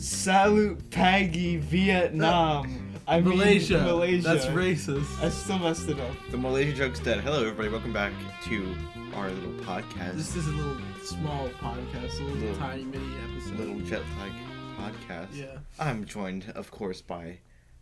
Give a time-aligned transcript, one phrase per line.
[0.00, 2.92] Salute Paggy Vietnam.
[3.08, 3.78] I mean Malaysia.
[3.80, 4.22] Malaysia.
[4.28, 5.20] That's racist.
[5.20, 6.12] I still messed it up.
[6.30, 7.18] The Malaysia joke's dead.
[7.20, 7.68] Hello, everybody.
[7.68, 8.12] Welcome back
[8.44, 8.76] to
[9.16, 10.14] our little podcast.
[10.14, 13.58] This is a little small podcast, a little, Little- tiny mini episode.
[13.58, 14.32] little jet lag
[14.78, 15.28] podcast.
[15.34, 15.58] Yeah.
[15.80, 17.38] I'm joined, of course, by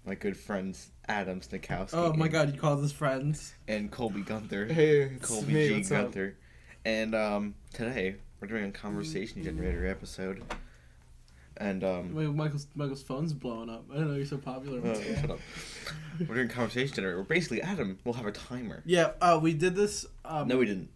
[0.06, 1.90] my good friends Adam Snikowski.
[1.92, 3.52] Oh my god, you called us friends.
[3.68, 4.66] And Colby Gunther.
[4.72, 5.68] Hey, it's Colby me.
[5.68, 5.74] G.
[5.74, 6.04] What's up?
[6.04, 6.36] Gunther.
[6.86, 10.42] And um, today we're doing a conversation generator episode.
[11.58, 13.84] And um, Wait, Michael's Michael's phone's blowing up.
[13.90, 14.80] I don't know you're so popular.
[14.84, 15.38] oh, shut up.
[16.26, 17.16] We're doing conversation generator.
[17.16, 18.82] Where basically Adam We'll have a timer.
[18.84, 20.04] Yeah, uh, we did this.
[20.24, 20.90] Um, No, we didn't.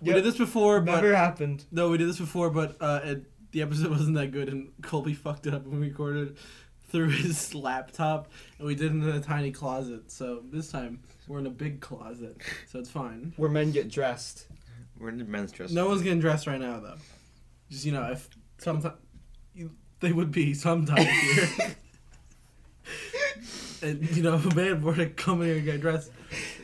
[0.00, 0.16] we Yep.
[0.16, 1.64] did this before, but Never happened.
[1.70, 5.14] no, we did this before, but uh, it, the episode wasn't that good, and Colby
[5.24, 6.36] fucked it up when we recorded
[6.88, 10.10] through his laptop, and we did it in a tiny closet.
[10.10, 13.32] So this time we're in a big closet, so it's fine.
[13.36, 14.46] Where men get dressed.
[14.98, 15.70] We're in the men's dress.
[15.72, 16.94] No one's getting dressed right now, though.
[17.70, 18.28] Just you know, if
[18.58, 18.94] sometimes
[20.04, 21.48] they would be sometime here.
[23.82, 26.10] and you know, if a man were to come in here and get dressed,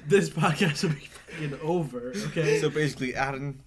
[0.07, 2.13] this podcast would be fucking over.
[2.29, 2.61] Okay.
[2.61, 3.61] So basically, Adam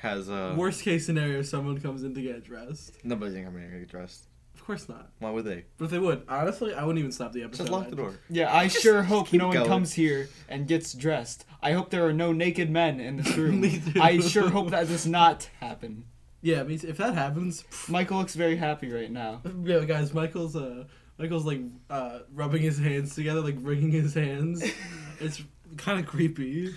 [0.00, 2.96] has a Worst case scenario, someone comes in to get dressed.
[3.04, 4.26] nobody's gonna come in here to get dressed.
[4.54, 5.10] Of course not.
[5.20, 5.64] Why would they?
[5.78, 7.64] But if they would, honestly, I wouldn't even stop the episode.
[7.64, 8.14] Just lock the door.
[8.28, 9.68] Yeah, I sure hope keep no one going.
[9.68, 11.44] comes here and gets dressed.
[11.62, 13.60] I hope there are no naked men in this room.
[13.60, 14.00] Me too.
[14.00, 16.04] I sure hope that does not happen.
[16.46, 19.42] Yeah, I mean, if that happens, Michael looks very happy right now.
[19.64, 20.84] yeah, guys, Michael's uh,
[21.18, 24.62] Michael's like uh, rubbing his hands together, like wringing his hands.
[25.20, 25.42] it's
[25.76, 26.72] kind of creepy.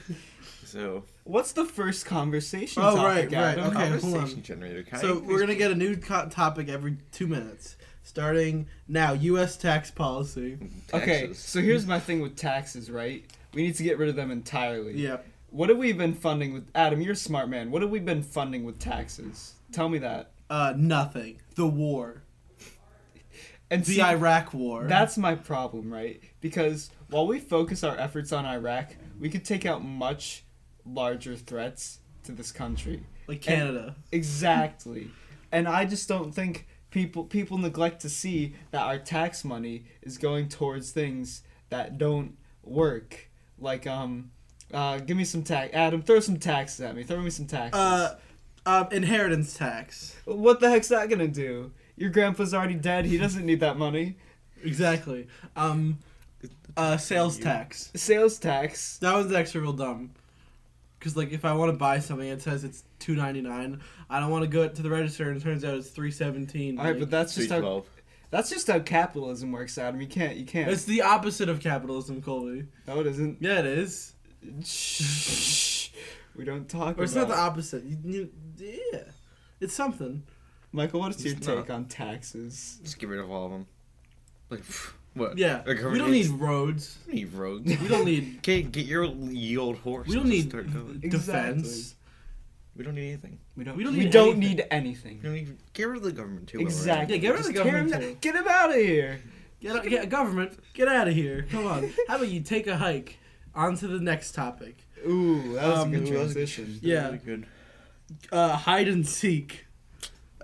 [0.66, 3.78] So What's the first conversation Oh, topic, right, right, Adam?
[3.78, 4.00] okay.
[4.00, 4.42] hold on.
[4.42, 4.82] generator.
[4.82, 9.14] Can So we're gonna get a new co- topic every two minutes, starting now.
[9.14, 9.56] U.S.
[9.56, 10.58] tax policy.
[10.96, 13.24] Okay, so here's my thing with taxes, right?
[13.54, 14.94] We need to get rid of them entirely.
[14.94, 15.18] Yeah.
[15.52, 17.70] What have we been funding with Adam, you're a smart man.
[17.70, 19.54] What have we been funding with taxes?
[19.72, 20.32] Tell me that.
[20.50, 21.40] Uh, nothing.
[21.56, 22.24] The war.
[23.72, 24.86] And The see, Iraq War.
[24.88, 26.20] that's my problem, right?
[26.42, 30.44] Because while we focus our efforts on Iraq, we could take out much
[30.86, 33.04] larger threats to this country.
[33.28, 33.96] like Canada.
[34.12, 35.12] Exactly.
[35.52, 40.18] and I just don't think people people neglect to see that our tax money is
[40.18, 43.30] going towards things that don't work.
[43.60, 44.32] Like um
[44.74, 47.04] uh give me some tax Adam, throw some taxes at me.
[47.04, 47.80] Throw me some taxes.
[47.80, 48.18] Uh,
[48.70, 50.16] um, inheritance tax.
[50.26, 51.72] what the heck's that gonna do?
[51.96, 54.16] Your grandpa's already dead, he doesn't need that money.
[54.64, 55.28] Exactly.
[55.56, 56.00] Um,
[56.78, 57.92] uh, sales tax.
[57.96, 58.98] Sales tax.
[59.00, 60.12] That one's actually real dumb.
[61.00, 63.80] Cause like if I want to buy something, it says it's two ninety nine.
[64.10, 66.78] I don't want to go to the register, and it turns out it's three seventeen.
[66.78, 67.86] Alright, but that's Three just how twelve.
[68.32, 70.02] that's just how capitalism works, Adam.
[70.02, 70.70] You can't you can't.
[70.70, 72.66] it's the opposite of capitalism, Colby.
[72.86, 73.38] no, it isn't.
[73.40, 74.14] Yeah, it is.
[76.40, 76.46] Shh.
[76.46, 77.84] We don't talk Or it's about not the opposite.
[77.84, 79.00] You, you, yeah,
[79.60, 80.24] it's something.
[80.72, 82.80] Michael, what is your It's take on taxes?
[82.84, 83.68] Just get rid of all of them.
[84.50, 84.64] Like
[85.16, 85.38] what?
[85.38, 86.98] Yeah, Like, we don't need roads.
[87.08, 87.82] we don't need roads.
[87.82, 88.42] We don't need.
[88.42, 90.08] Get get your ye old horse.
[90.08, 91.00] We don't and need start going.
[91.10, 91.96] defense.
[92.76, 93.40] We don't need anything.
[93.58, 93.76] We don't.
[93.76, 94.58] We don't we need don't anything.
[94.58, 95.18] need anything.
[95.18, 95.58] We don't need.
[95.74, 96.60] Get rid of the government too.
[96.60, 96.80] while we're at it.
[96.80, 97.16] Exactly.
[97.16, 98.18] Yeah, get rid of the Just tear him government, down- too.
[98.22, 99.20] Get him out of here.
[99.60, 100.60] Get, get government.
[100.74, 101.46] Get out of here.
[101.52, 101.92] Come on.
[102.08, 103.18] How about you take a hike?
[103.56, 104.86] On to the next topic.
[105.08, 106.80] Ooh, that was Um, a good Ooh, was transition.
[106.82, 107.06] Yeah.
[107.06, 107.46] Really good.
[108.32, 109.66] Uh, hide and seek.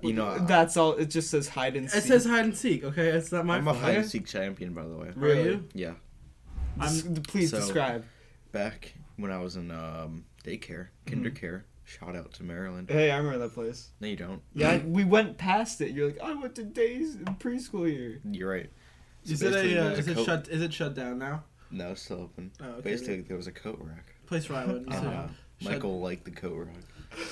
[0.03, 0.93] You know, That's all.
[0.93, 2.03] It just says hide and seek.
[2.03, 2.83] It says hide and seek.
[2.83, 5.07] Okay, it's not my I'm a hide and seek champion, by the way.
[5.07, 5.43] Are Really?
[5.43, 5.67] you?
[5.73, 5.93] Yeah.
[6.79, 8.05] Des- please so- describe.
[8.51, 11.13] Back when I was in um, daycare, Mm-hmm.
[11.13, 11.65] kinder care.
[11.85, 12.89] Shout out to Maryland.
[12.89, 13.89] Hey, I remember that place.
[13.99, 14.41] No, you don't.
[14.53, 15.91] Yeah, I- we went past it.
[15.91, 18.19] You're like, I went to days preschool here.
[18.31, 18.69] You're right.
[19.23, 19.59] So Is it a?
[19.59, 20.47] Uh, there was is it coat- shut?
[20.49, 21.43] Is it shut down now?
[21.71, 22.51] No, it's still open.
[22.61, 22.81] Oh, okay.
[22.81, 24.14] Basically, there was a coat rack.
[24.27, 24.87] Place where I went.
[24.87, 25.29] You Uh, said,
[25.61, 26.75] shut- Michael liked the coat rack.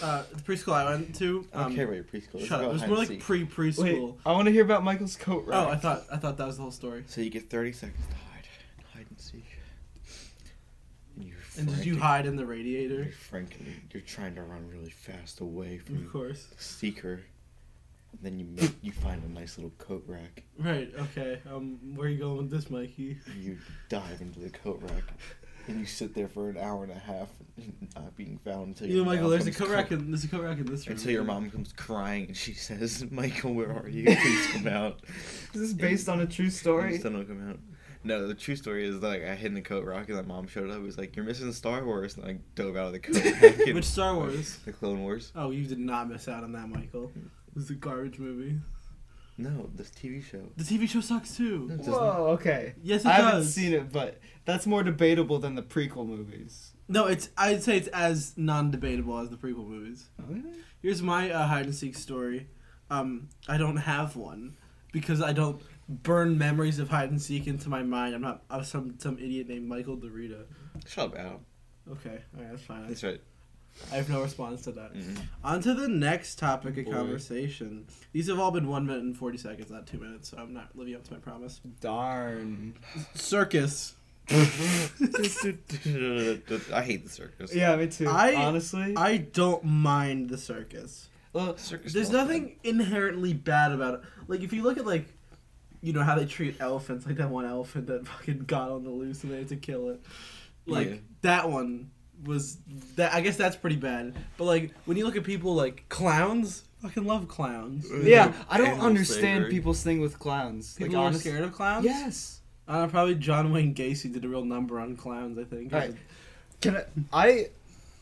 [0.02, 1.46] Uh, the preschool I went to.
[1.54, 2.36] I don't Um, care about your preschool.
[2.36, 2.70] Let's shut up.
[2.70, 4.18] It was more like pre preschool.
[4.26, 5.68] I want to hear about Michael's coat rack.
[5.68, 7.04] Oh, I thought I thought that was the whole story.
[7.08, 8.48] So you get 30 seconds to hide.
[8.94, 9.46] Hide and seek.
[11.18, 13.12] And, you're And did you hide in the You're radiator?
[13.12, 16.46] frankly, you're trying to run really fast away Of from course.
[16.46, 17.22] the seeker.
[18.14, 20.44] And then you make, you find a nice little coat rack.
[20.58, 20.94] Right.
[20.98, 21.40] Okay.
[21.52, 23.18] Um, where are you going with this, Mikey?
[23.38, 23.58] You
[23.90, 25.04] dive into the coat rack.
[25.68, 27.30] And you sit there for an hour and a half,
[27.96, 29.22] not being found until You know, your Michael.
[29.24, 30.12] mom There's a comes coat rack in.
[30.12, 30.98] There's a coat rack in this room.
[30.98, 34.04] Until your mom comes crying and she says, "Michael, where are you?
[34.06, 35.00] Please come out."
[35.54, 36.98] This is this based on a true story?
[36.98, 37.60] still don't come out.
[38.06, 40.48] No, the true story is like I hid in the coat rack and my mom
[40.48, 40.76] showed up.
[40.76, 43.74] It was like, "You're missing Star Wars," and I dove out of the coat rack.
[43.74, 44.58] Which Star Wars?
[44.66, 45.32] The Clone Wars.
[45.34, 47.12] Oh, you did not miss out on that, Michael.
[47.16, 48.58] It was a garbage movie.
[49.38, 50.42] No, this TV show.
[50.58, 51.66] The TV show sucks too.
[51.68, 51.94] No, it doesn't.
[51.94, 52.76] Whoa, okay.
[52.84, 53.54] Yes, it I haven't does.
[53.54, 56.72] seen it, but that's more debatable than the prequel movies.
[56.88, 57.30] No, it's.
[57.38, 60.06] I'd say it's as non-debatable as the prequel movies.
[60.28, 60.44] Really?
[60.82, 62.48] Here's my uh, hide and seek story.
[62.92, 64.56] um, I don't have one
[64.92, 68.14] because I don't burn memories of hide and seek into my mind.
[68.14, 70.44] I'm not I'm some some idiot named Michael Dorita.
[70.88, 71.46] Shut up, Adam.
[71.92, 72.88] Okay, all right, that's fine.
[72.88, 73.22] That's right.
[73.92, 74.94] I have no response to that.
[74.94, 75.18] Mm-mm.
[75.44, 76.92] On to the next topic of Boy.
[76.92, 77.86] conversation.
[78.12, 80.70] These have all been one minute and forty seconds, not two minutes, so I'm not
[80.76, 81.60] living up to my promise.
[81.82, 82.76] Darn.
[83.16, 83.96] Circus.
[84.32, 84.36] I
[86.86, 87.54] hate the circus.
[87.54, 88.08] Yeah, me too.
[88.08, 91.10] I- Honestly, I don't mind the circus.
[91.34, 94.02] well, Circus There's don't- nothing inherently bad about it.
[94.28, 95.06] Like if you look at like,
[95.82, 98.90] you know how they treat elephants, like that one elephant that fucking got on the
[98.92, 100.02] loose and they had to kill it.
[100.66, 100.96] Like Yeah.
[101.22, 101.92] that one
[102.26, 102.58] was
[102.96, 103.14] that.
[103.14, 104.16] I guess that's pretty bad.
[104.38, 107.88] But like when you look at people like clowns, fucking love clowns.
[108.04, 109.52] yeah, I don't Animal understand slavery.
[109.52, 110.76] people's thing with clowns.
[110.76, 111.86] People like, are honest- scared of clowns.
[111.86, 112.40] Yes.
[112.68, 115.38] Uh, probably John Wayne Gacy did a real number on clowns.
[115.38, 115.74] I think.
[115.74, 115.96] Alright.
[116.62, 116.86] Can I?
[117.12, 117.48] I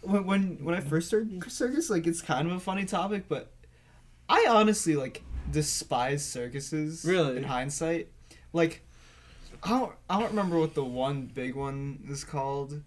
[0.01, 3.51] when when when I first started circus, like it's kind of a funny topic, but
[4.29, 7.03] I honestly like despise circuses.
[7.05, 7.37] Really?
[7.37, 8.09] In hindsight,
[8.53, 8.81] like
[9.63, 12.81] I don't I don't remember what the one big one is called,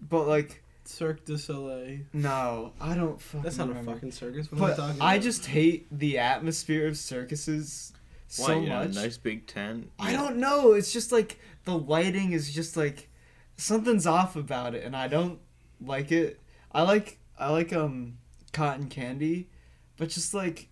[0.00, 2.00] but like Cirque du Soleil.
[2.12, 3.20] no, I don't.
[3.20, 3.90] Fucking That's not remember.
[3.90, 4.50] a fucking circus.
[4.50, 7.92] What am I But talking I just hate the atmosphere of circuses
[8.38, 8.94] Why, so you know, much.
[8.94, 9.90] nice big tent.
[9.98, 10.72] I don't know.
[10.72, 13.08] It's just like the lighting is just like
[13.56, 15.38] something's off about it, and I don't
[15.80, 16.40] like it.
[16.72, 18.18] I like I like um
[18.52, 19.48] cotton candy,
[19.96, 20.68] but just like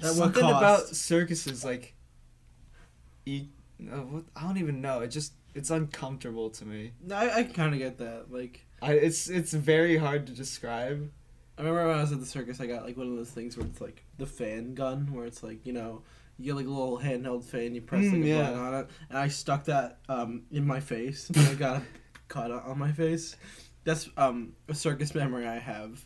[0.00, 1.94] At what something about circuses like
[3.26, 3.46] e-
[3.82, 5.00] uh, what, I don't even know.
[5.00, 6.92] It just it's uncomfortable to me.
[7.04, 8.26] No, I, I kind of get that.
[8.30, 8.66] Like.
[8.82, 11.10] I it's it's very hard to describe.
[11.58, 13.56] I remember when I was at the circus, I got like one of those things
[13.56, 16.02] where it's like the fan gun, where it's like you know
[16.38, 18.50] you get like a little handheld fan, you press like Mm, a yeah.
[18.50, 21.84] button on it, and I stuck that um in my face, and I got a
[22.28, 23.36] cut on my face.
[23.84, 26.04] That's um a circus memory I have.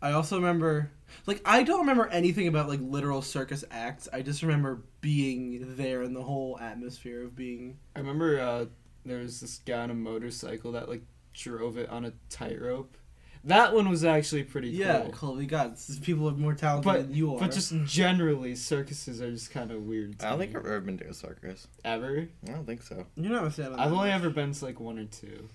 [0.00, 0.92] I also remember
[1.26, 4.08] like I don't remember anything about like literal circus acts.
[4.12, 7.78] I just remember being there in the whole atmosphere of being.
[7.96, 8.66] I remember uh,
[9.04, 11.02] there was this guy on a motorcycle that like
[11.38, 12.96] drove it on a tightrope.
[13.44, 15.10] That one was actually pretty Yeah, cool.
[15.12, 17.38] Chloe, God, s- people are more talented But than you are.
[17.38, 20.18] but just generally, circuses are just kind of weird.
[20.18, 20.50] To I don't think.
[20.56, 21.68] I've ever been to a circus.
[21.84, 22.28] ever.
[22.46, 23.06] I don't think so.
[23.16, 24.16] you're not a fan of I've only much.
[24.20, 25.48] ever been to like one or two,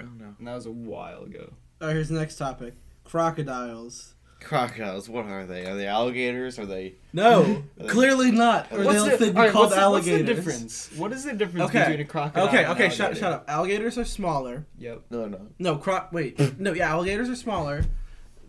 [0.00, 0.34] Oh no.
[0.38, 1.52] and that was a while ago.
[1.80, 2.74] All right, here's the next topic:
[3.04, 4.14] crocodiles.
[4.40, 5.08] Crocodiles.
[5.08, 5.66] What are they?
[5.66, 6.58] Are they alligators?
[6.58, 6.94] Are they?
[7.12, 8.70] No, They- clearly not.
[8.72, 10.18] Or What's they'll the, be alright, called what's the- alligators.
[10.20, 10.90] What's the difference?
[10.96, 11.78] What is the difference Okay.
[11.80, 12.48] between a crocodile?
[12.48, 13.44] Okay, and okay, shut, shut up.
[13.48, 14.66] Alligators are smaller.
[14.78, 15.02] Yep.
[15.10, 15.46] No, no.
[15.58, 17.84] No, cro- wait, no, yeah, alligators are smaller.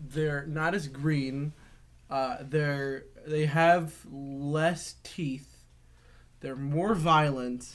[0.00, 1.52] They're not as green.
[2.10, 5.56] Uh, they're they have less teeth.
[6.40, 7.66] They're more violent,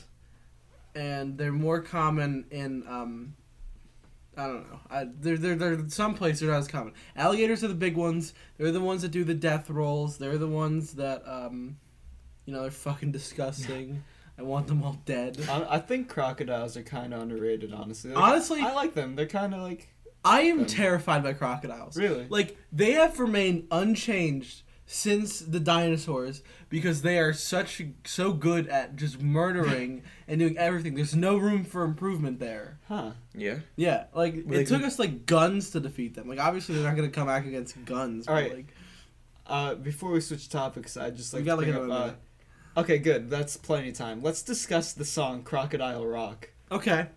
[0.95, 3.35] and they're more common in um.
[4.37, 4.79] I don't know.
[4.89, 6.93] I, they're, they're, they're some places they're not as common.
[7.15, 8.33] Alligators are the big ones.
[8.57, 10.17] They're the ones that do the death rolls.
[10.17, 11.77] They're the ones that um,
[12.45, 14.03] you know, they're fucking disgusting.
[14.37, 15.37] I want them all dead.
[15.47, 18.11] I, I think crocodiles are kind of underrated, honestly.
[18.11, 19.15] Like, Honestly- I like them.
[19.15, 19.89] They're kind of like
[20.25, 21.95] I am Um, terrified by crocodiles.
[21.97, 22.25] really.
[22.29, 28.95] Like they have remained unchanged since the dinosaurs because they are such so good at
[28.95, 30.93] just murdering and doing everything.
[30.93, 32.79] There's no room for improvement there.
[32.87, 33.11] Huh.
[33.33, 33.59] Yeah.
[33.75, 36.27] Yeah, like Well, it took can- us like guns to defeat them.
[36.27, 38.25] Like obviously they're not gonna come back against guns.
[38.27, 38.53] But, Alright.
[38.55, 38.75] like
[39.47, 42.19] Uh, before we switch topics, I just We like got, like, another up, uh, minute.
[42.77, 43.29] Okay, good.
[43.29, 44.21] That's plenty of time.
[44.23, 47.07] Let's discuss the song "Crocodile Rock." okay.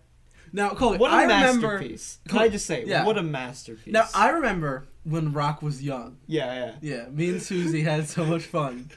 [0.53, 1.67] Now, Coley, What a I remember.
[1.73, 2.19] masterpiece!
[2.27, 3.05] Can I just say, Yeah.
[3.05, 3.93] what a masterpiece?
[3.93, 6.17] Now I remember when Rock was young.
[6.27, 6.95] yeah, yeah.
[6.97, 8.89] Yeah, me and Susie had so much fun.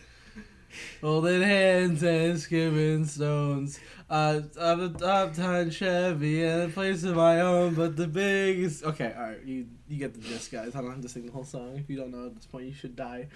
[1.00, 3.80] Holding hands and skipping stones.
[4.08, 8.84] Uh, I'm a uptown Chevy and a place of my own, but the biggest.
[8.84, 10.74] Okay, all right, you you get the gist, guys.
[10.76, 11.76] I don't have to sing the whole song.
[11.76, 13.28] If you don't know at this point, you should die.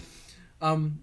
[0.63, 1.01] Um,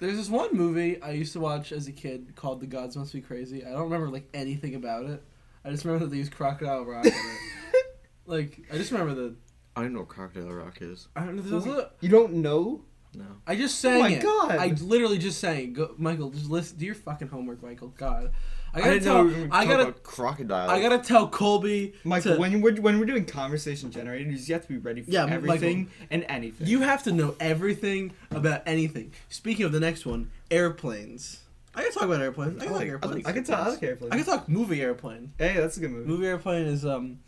[0.00, 3.12] there's this one movie I used to watch as a kid called The Gods Must
[3.12, 3.64] Be Crazy.
[3.64, 5.22] I don't remember like anything about it.
[5.64, 7.16] I just remember that they used Crocodile Rock in it.
[8.24, 9.34] Like, I just remember the.
[9.74, 11.08] I don't know what Crocodile Rock is.
[11.16, 11.42] I don't know.
[11.42, 12.82] There's a, You don't know?
[13.14, 13.24] No.
[13.46, 14.22] I just oh sang my it.
[14.22, 14.52] God.
[14.52, 15.72] I literally just sang it.
[15.74, 16.78] Go, Michael, just listen.
[16.78, 17.88] Do your fucking homework, Michael.
[17.88, 18.30] God,
[18.72, 19.24] I I, gotta didn't tell.
[19.24, 19.82] know we were I talk gotta.
[19.88, 20.70] about crocodile.
[20.70, 21.94] I gotta tell Colby.
[22.04, 25.10] Michael, to- when we're when we're doing conversation generators, you have to be ready for
[25.10, 25.34] Yeah, Michael.
[25.50, 26.66] everything and anything.
[26.68, 29.12] You have to know everything about anything.
[29.28, 31.40] Speaking of the next one, airplanes.
[31.74, 32.60] I can talk about airplanes.
[32.62, 33.14] I can I talk like- I airplanes.
[33.24, 33.58] like I can talk.
[33.58, 34.12] I like airplanes.
[34.12, 35.32] I can talk movie airplane.
[35.38, 36.08] Hey, that's a good movie.
[36.08, 37.20] Movie airplane is um,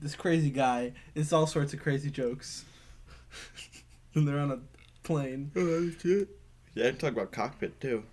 [0.00, 0.92] this crazy guy.
[1.14, 2.64] It's all sorts of crazy jokes.
[4.14, 4.58] and they're on a
[5.02, 5.50] plane.
[5.56, 6.28] Oh shit.
[6.74, 8.04] Yeah, I talk about cockpit too.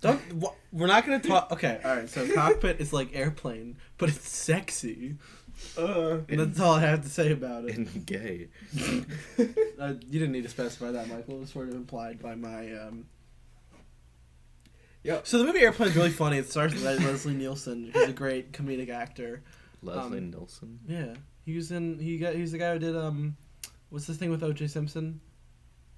[0.00, 0.32] Don't.
[0.34, 1.50] Wha- we're not gonna talk.
[1.52, 2.08] Okay, all right.
[2.08, 5.16] So cockpit is like airplane, but it's sexy.
[5.76, 7.76] Uh, And that's all I have to say about it.
[7.76, 8.48] And gay.
[9.78, 11.36] Uh, you didn't need to specify that, Michael.
[11.36, 12.72] It was sort of implied by my.
[12.72, 13.04] Um...
[15.04, 15.26] Yep.
[15.26, 16.38] So the movie Airplane is really funny.
[16.38, 19.42] It stars Le- Leslie Nielsen, who's a great comedic actor.
[19.82, 20.80] Leslie Um, Nielsen.
[20.86, 21.14] Yeah,
[21.44, 21.98] he was in.
[21.98, 22.34] He got.
[22.34, 22.96] He's the guy who did.
[22.96, 23.36] Um,
[23.90, 24.66] what's this thing with O.J.
[24.66, 25.20] Simpson?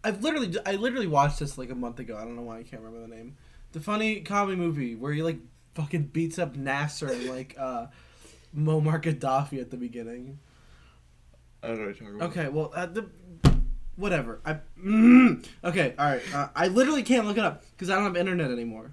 [0.05, 0.55] I've literally.
[0.67, 2.17] I literally watched this like a month ago.
[2.17, 3.37] I don't know why I can't remember the name.
[3.73, 5.39] The funny comedy movie where he like
[5.75, 7.87] fucking beats up Nasser and like uh,
[8.57, 10.39] Muammar Gaddafi at the beginning.
[11.63, 12.31] I don't know what you're talking about.
[12.31, 13.07] Okay, well, uh, the
[14.01, 14.41] whatever.
[14.45, 16.35] I mm, okay, all right.
[16.35, 18.93] Uh, I literally can't look it up because I don't have internet anymore.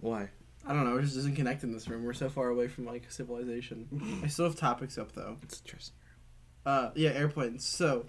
[0.00, 0.28] Why?
[0.66, 0.98] I don't know.
[0.98, 2.04] It just doesn't connect in this room.
[2.04, 4.20] We're so far away from like civilization.
[4.22, 5.36] I still have topics up though.
[5.42, 5.94] It's interesting.
[6.66, 7.64] Uh, yeah, airplanes.
[7.64, 8.04] So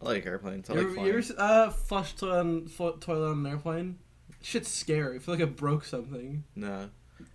[0.00, 0.70] I like airplanes.
[0.70, 1.08] I you, like ever, flying.
[1.08, 3.98] you ever uh flush toilet on, fl- toilet on an airplane?
[4.42, 5.16] Shit's scary.
[5.16, 6.44] I feel like I broke something.
[6.54, 6.86] Nah.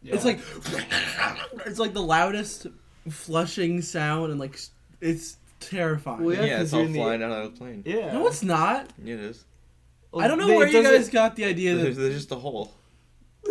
[0.03, 0.39] It's like
[1.65, 2.67] it's like the loudest
[3.09, 4.57] flushing sound and like
[5.01, 6.23] it's terrifying.
[6.23, 7.83] Well, Yeah, Yeah, 'cause it's all in the- flying out of the plane.
[7.85, 8.11] yeah.
[8.13, 8.91] No, it's not.
[9.03, 9.45] Yeah, it is.
[10.11, 12.31] Well, I don't know they- where you doesn't- guys got the idea that there's just
[12.31, 12.73] a hole.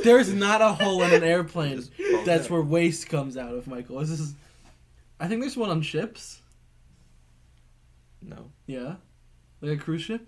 [0.05, 1.83] there's not a hole in an airplane.
[2.25, 2.51] That's out.
[2.51, 3.99] where waste comes out of, Michael.
[4.01, 4.35] This is.
[5.21, 6.41] I think there's one on ships.
[8.23, 8.51] No.
[8.67, 8.97] Yeah,
[9.61, 10.27] like a cruise ship.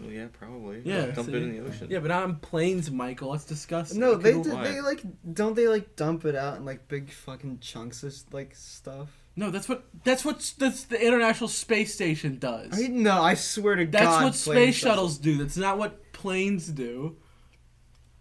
[0.00, 0.80] Well, yeah, probably.
[0.84, 1.34] Yeah, Dump see?
[1.34, 1.88] it in the ocean.
[1.90, 3.34] Yeah, but not on planes, Michael.
[3.34, 3.98] It's disgusting.
[3.98, 4.64] No, they People- do, Why?
[4.64, 5.02] they like
[5.34, 9.08] don't they like dump it out in like big fucking chunks of like stuff.
[9.38, 12.72] No, that's what that's what that's the International Space Station does.
[12.72, 14.24] I no, I swear to That's God.
[14.24, 15.38] That's what planes space does shuttles do.
[15.38, 17.16] That's not what planes do.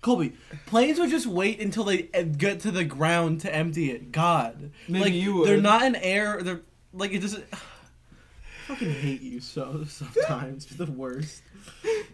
[0.03, 0.33] Colby,
[0.67, 4.11] planes would just wait until they uh, get to the ground to empty it.
[4.11, 5.47] God, Maybe like you would.
[5.49, 6.43] they're not in air.
[6.43, 6.61] They're
[6.93, 7.45] like it doesn't.
[7.51, 7.57] I
[8.67, 10.69] fucking hate you so sometimes.
[10.69, 11.41] You're the worst.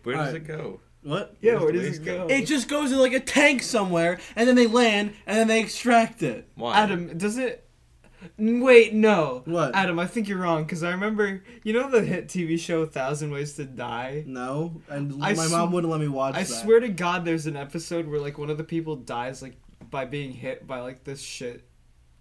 [0.04, 0.36] Where does Alright.
[0.36, 0.80] it go?
[1.04, 1.36] What?
[1.42, 2.28] Yeah, Where's where the does waste it go?
[2.28, 5.60] It just goes in like a tank somewhere, and then they land, and then they
[5.60, 6.48] extract it.
[6.56, 6.78] Why?
[6.78, 7.68] Adam, does it?
[8.38, 9.42] Wait, no.
[9.46, 9.76] What?
[9.76, 13.32] Adam, I think you're wrong because I remember you know the hit TV show Thousand
[13.32, 14.24] Ways to Die.
[14.26, 16.40] No, and I my sw- mom wouldn't let me watch it.
[16.40, 16.48] I that.
[16.48, 19.56] swear to God, there's an episode where like one of the people dies like
[19.90, 21.64] by being hit by like this shit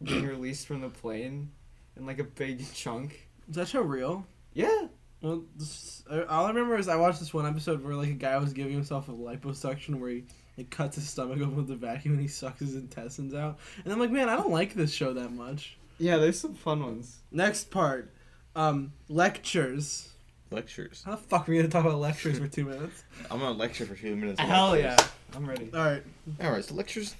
[0.03, 1.51] being released from the plane
[1.97, 3.29] in like a big chunk.
[3.49, 4.27] Is that show real?
[4.55, 4.87] Yeah.
[5.21, 8.37] Well, this, all I remember is I watched this one episode where like a guy
[8.39, 10.25] was giving himself a liposuction where he
[10.57, 13.59] it cuts his stomach open with a vacuum and he sucks his intestines out.
[13.85, 15.79] And I'm like, man, I don't like this show that much.
[16.03, 17.21] Yeah, there's some fun ones.
[17.31, 18.13] Next part,
[18.57, 20.09] um, lectures.
[20.51, 21.05] Lectures.
[21.07, 23.05] How the fuck are we gonna talk about lectures for two minutes?
[23.31, 24.41] I'm gonna lecture for two minutes.
[24.41, 24.97] on Hell yeah.
[25.33, 25.71] I'm ready.
[25.73, 26.03] All right,
[26.43, 27.15] Alright, so lectures,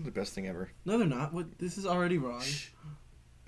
[0.00, 0.68] the best thing ever.
[0.84, 1.32] no, they're not.
[1.32, 1.60] What?
[1.60, 2.40] This is already wrong.
[2.40, 2.70] Shh.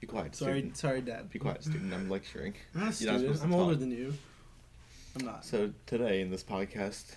[0.01, 0.77] Be quiet, Sorry, student.
[0.77, 1.31] sorry, Dad.
[1.31, 1.93] Be quiet, student.
[1.93, 2.55] I'm lecturing.
[2.77, 3.43] I'm not a You're not student.
[3.43, 4.15] I'm older than you.
[5.19, 5.45] I'm not.
[5.45, 7.17] So today in this podcast,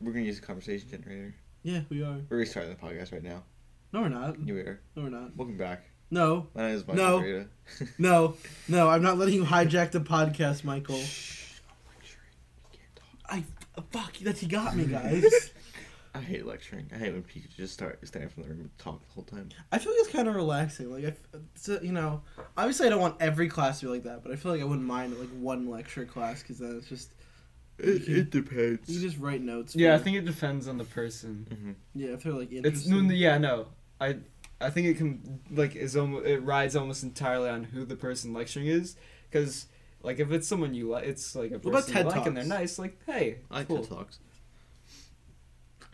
[0.00, 1.36] we're gonna use a conversation generator.
[1.62, 2.18] Yeah, we are.
[2.28, 3.44] We're restarting the podcast right now.
[3.92, 4.36] No, we're not.
[4.44, 4.80] Here we are.
[4.96, 5.36] No, we're not.
[5.36, 5.84] Welcome back.
[6.10, 7.20] No, My name is Michael No.
[7.20, 7.46] Greta.
[7.98, 8.34] no,
[8.66, 8.88] no.
[8.88, 10.96] I'm not letting you hijack the podcast, Michael.
[10.96, 12.30] Shh, I'm lecturing.
[12.72, 13.14] You can't talk.
[13.28, 14.16] I fuck.
[14.18, 15.50] That's he got me, guys.
[16.14, 16.90] I hate lecturing.
[16.94, 19.50] I hate when people just start stand from the room and talk the whole time.
[19.70, 20.90] I feel like it's kind of relaxing.
[20.90, 22.22] Like, I, f- it's a, you know,
[22.56, 24.64] obviously I don't want every class to be like that, but I feel like I
[24.64, 27.12] wouldn't mind like one lecture class because then it's just
[27.78, 28.88] It, can- it depends.
[28.88, 29.74] you just write notes.
[29.74, 31.46] for Yeah, I think it depends on the person.
[31.50, 33.08] hmm yeah, if they're like It's interesting.
[33.08, 33.66] no, yeah, no.
[34.00, 34.16] I
[34.60, 38.32] I think it can like is almost it rides almost entirely on who the person
[38.32, 38.96] lecturing is,
[39.30, 39.66] because
[40.02, 42.36] like if it's someone you like, it's like a person about you TED like and
[42.36, 42.78] they're nice.
[42.78, 43.78] Like hey, I like cool.
[43.78, 44.18] TED Talks.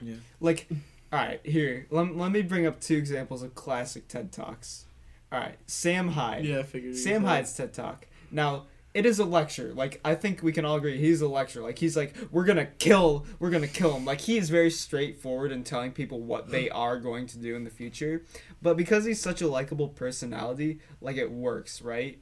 [0.00, 0.16] Yeah.
[0.40, 0.66] Like,
[1.12, 4.86] all right, here let, let me bring up two examples of classic TED talks.
[5.30, 6.44] All right, Sam Hyde.
[6.44, 6.96] yeah, I figured.
[6.96, 8.06] Sam Hyde's TED Talk.
[8.30, 8.64] Now,
[8.94, 9.74] it is a lecture.
[9.74, 11.60] Like, I think we can all agree he's a lecture.
[11.60, 14.04] Like, he's like, we're gonna kill, we're gonna kill him.
[14.04, 17.64] Like, he is very straightforward in telling people what they are going to do in
[17.64, 18.24] the future.
[18.62, 22.20] But because he's such a likable personality, like, it works, right?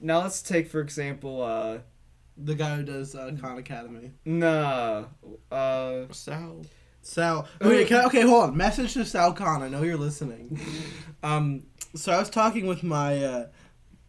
[0.00, 1.78] Now, let's take, for example, uh,
[2.36, 4.12] the guy who does uh, Khan Academy.
[4.24, 5.04] nah,
[5.50, 6.64] uh, Sal.
[7.02, 7.48] Sal.
[7.60, 8.56] Okay, can I, okay, hold on.
[8.56, 9.62] Message to Sal Khan.
[9.62, 10.60] I know you're listening.
[11.24, 13.46] um, so I was talking with my uh,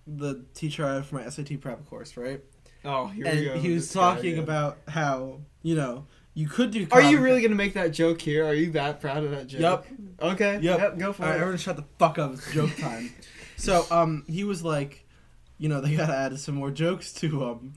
[0.06, 2.42] the teacher I have for my SAT prep course, right?
[2.86, 3.58] oh, here and we go.
[3.58, 6.88] he was this guy talking about how you know you could do.
[6.92, 8.46] Are you really gonna make that joke here?
[8.46, 9.62] Are you that proud of that joke?
[9.62, 9.86] Yep.
[10.22, 10.60] Okay.
[10.62, 10.98] Yep.
[10.98, 11.26] go for it.
[11.26, 11.42] All right, it.
[11.42, 12.34] everyone, shut the fuck up.
[12.34, 13.14] It's joke time.
[13.56, 15.06] so um, he was like,
[15.58, 17.74] you know, they gotta add some more jokes to um,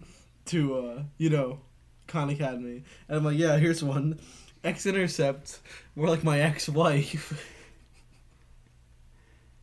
[0.47, 1.61] to uh, you know,
[2.07, 4.19] Khan Academy, and I'm like, yeah, here's one.
[4.65, 5.61] X intercept.
[5.95, 7.53] More like my ex-wife.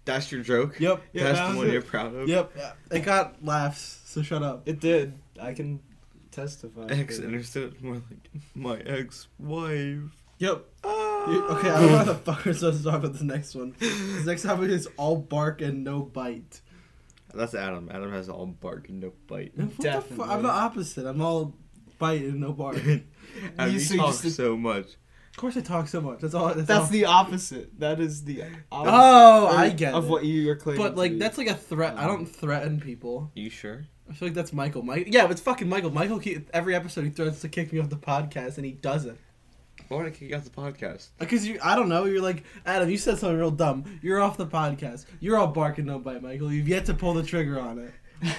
[0.05, 0.79] That's your joke?
[0.79, 1.01] yep.
[1.13, 1.73] Yeah, That's that the one it.
[1.73, 2.27] you're proud of?
[2.27, 2.51] Yep.
[2.91, 4.01] It got laughs.
[4.05, 4.67] So shut up.
[4.67, 5.13] It did.
[5.41, 5.79] I can
[6.31, 6.87] testify.
[6.89, 7.27] Ex to it.
[7.29, 9.99] intercept more like my ex wife.
[10.39, 10.65] Yep.
[10.83, 11.31] Ah.
[11.31, 13.55] You- okay, I don't know how the fuck we're supposed to talk about the next
[13.55, 13.73] one.
[13.79, 16.59] This next topic is all bark and no bite.
[17.33, 17.89] That's Adam.
[17.91, 19.53] Adam has all bark and no bite.
[19.55, 20.25] What the Definitely.
[20.29, 21.05] I'm the opposite.
[21.07, 21.55] I'm all
[21.97, 22.75] bite and no bark.
[22.75, 23.01] of Adam,
[23.67, 24.87] You you see talk just so much.
[25.37, 26.19] Course, I talk so much.
[26.19, 26.53] That's all.
[26.53, 26.87] That's, That's all.
[26.87, 27.79] the opposite.
[27.79, 28.63] That is the opposite.
[28.71, 30.09] Oh, or- I get of it.
[30.09, 30.81] what you are claiming.
[30.81, 31.19] But to like be.
[31.19, 31.97] that's like a threat.
[31.97, 33.31] I don't um, threaten people.
[33.35, 33.87] You sure?
[34.09, 34.83] I feel like that's Michael.
[34.83, 35.89] Mike, yeah, but it's fucking Michael.
[35.89, 39.17] Michael, keep, every episode he threatens to kick me off the podcast, and he doesn't.
[39.87, 41.09] Why would I kick you off the podcast?
[41.19, 42.05] Uh, because you, I don't know.
[42.05, 42.89] You're like Adam.
[42.89, 43.99] You said something real dumb.
[44.01, 45.05] You're off the podcast.
[45.19, 46.51] You're all barking no bite, Michael.
[46.51, 47.93] You've yet to pull the trigger on it.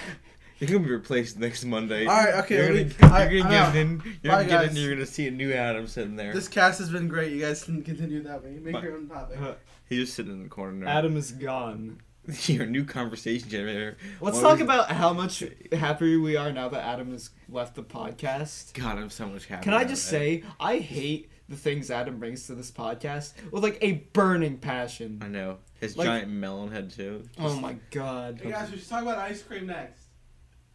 [0.59, 2.05] You're gonna be replaced next Monday.
[2.05, 3.75] All right, okay, You're gonna, me- you're gonna I'm get out.
[3.75, 4.01] in.
[4.23, 4.75] You're Bye, gonna get in.
[4.77, 6.33] You're gonna see a new Adam sitting there.
[6.33, 7.31] This cast has been great.
[7.33, 8.57] You guys can continue that way.
[8.61, 8.81] Make Bye.
[8.83, 9.37] your own topic.
[9.41, 9.53] Uh,
[9.89, 10.87] He's just sitting in the corner now.
[10.91, 11.99] Adam is gone.
[12.47, 13.97] Your new conversation generator.
[14.19, 14.63] Let's What talk was it?
[14.63, 18.73] about how much happier we are now that Adam has left the podcast.
[18.73, 19.63] God, I'm so much happier.
[19.63, 20.21] Can I just man.
[20.21, 25.19] say I hate the things Adam brings to this podcast with like a burning passion.
[25.21, 27.29] I know his Like- giant melon head too.
[27.37, 28.39] Oh my god.
[28.41, 30.04] Hey guys, we should talk about ice cream next.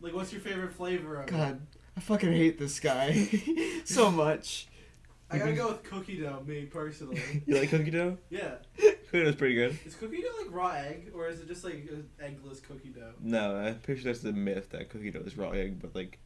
[0.01, 1.31] Like, what's your favorite flavor of it?
[1.31, 1.61] God,
[1.97, 3.29] I fucking hate this guy
[3.85, 4.67] so much.
[5.33, 7.21] I gotta go with cookie dough, me personally.
[7.47, 8.19] You like cookie dough?
[8.31, 8.57] yeah.
[9.11, 9.79] Cookie dough's pretty good.
[9.85, 11.89] Is cookie dough like raw egg, or is it just like
[12.21, 13.13] eggless cookie dough?
[13.21, 16.19] No, I'm pretty sure that's the myth that cookie dough is raw egg, but like,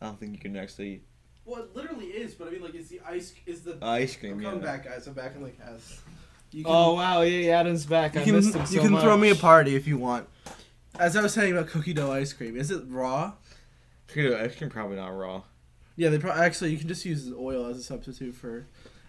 [0.00, 1.02] I don't think you can actually
[1.44, 4.20] Well, it literally is, but I mean, like, is the ice is the ice I'm
[4.20, 4.40] cream.
[4.42, 4.64] coming Yeah.
[4.66, 5.06] back, guys.
[5.08, 6.00] I'm back in the cast.
[6.52, 8.14] You Oh wow, yeah, Adam's back.
[8.14, 9.02] you I can, missed him so you can much.
[9.02, 10.28] throw me a party if you want.
[10.98, 13.32] As I was saying about cookie dough ice cream, is it raw?
[14.08, 15.42] Cookie dough ice cream probably not raw.
[15.96, 18.66] Yeah, they probably actually you can just use oil as a substitute for.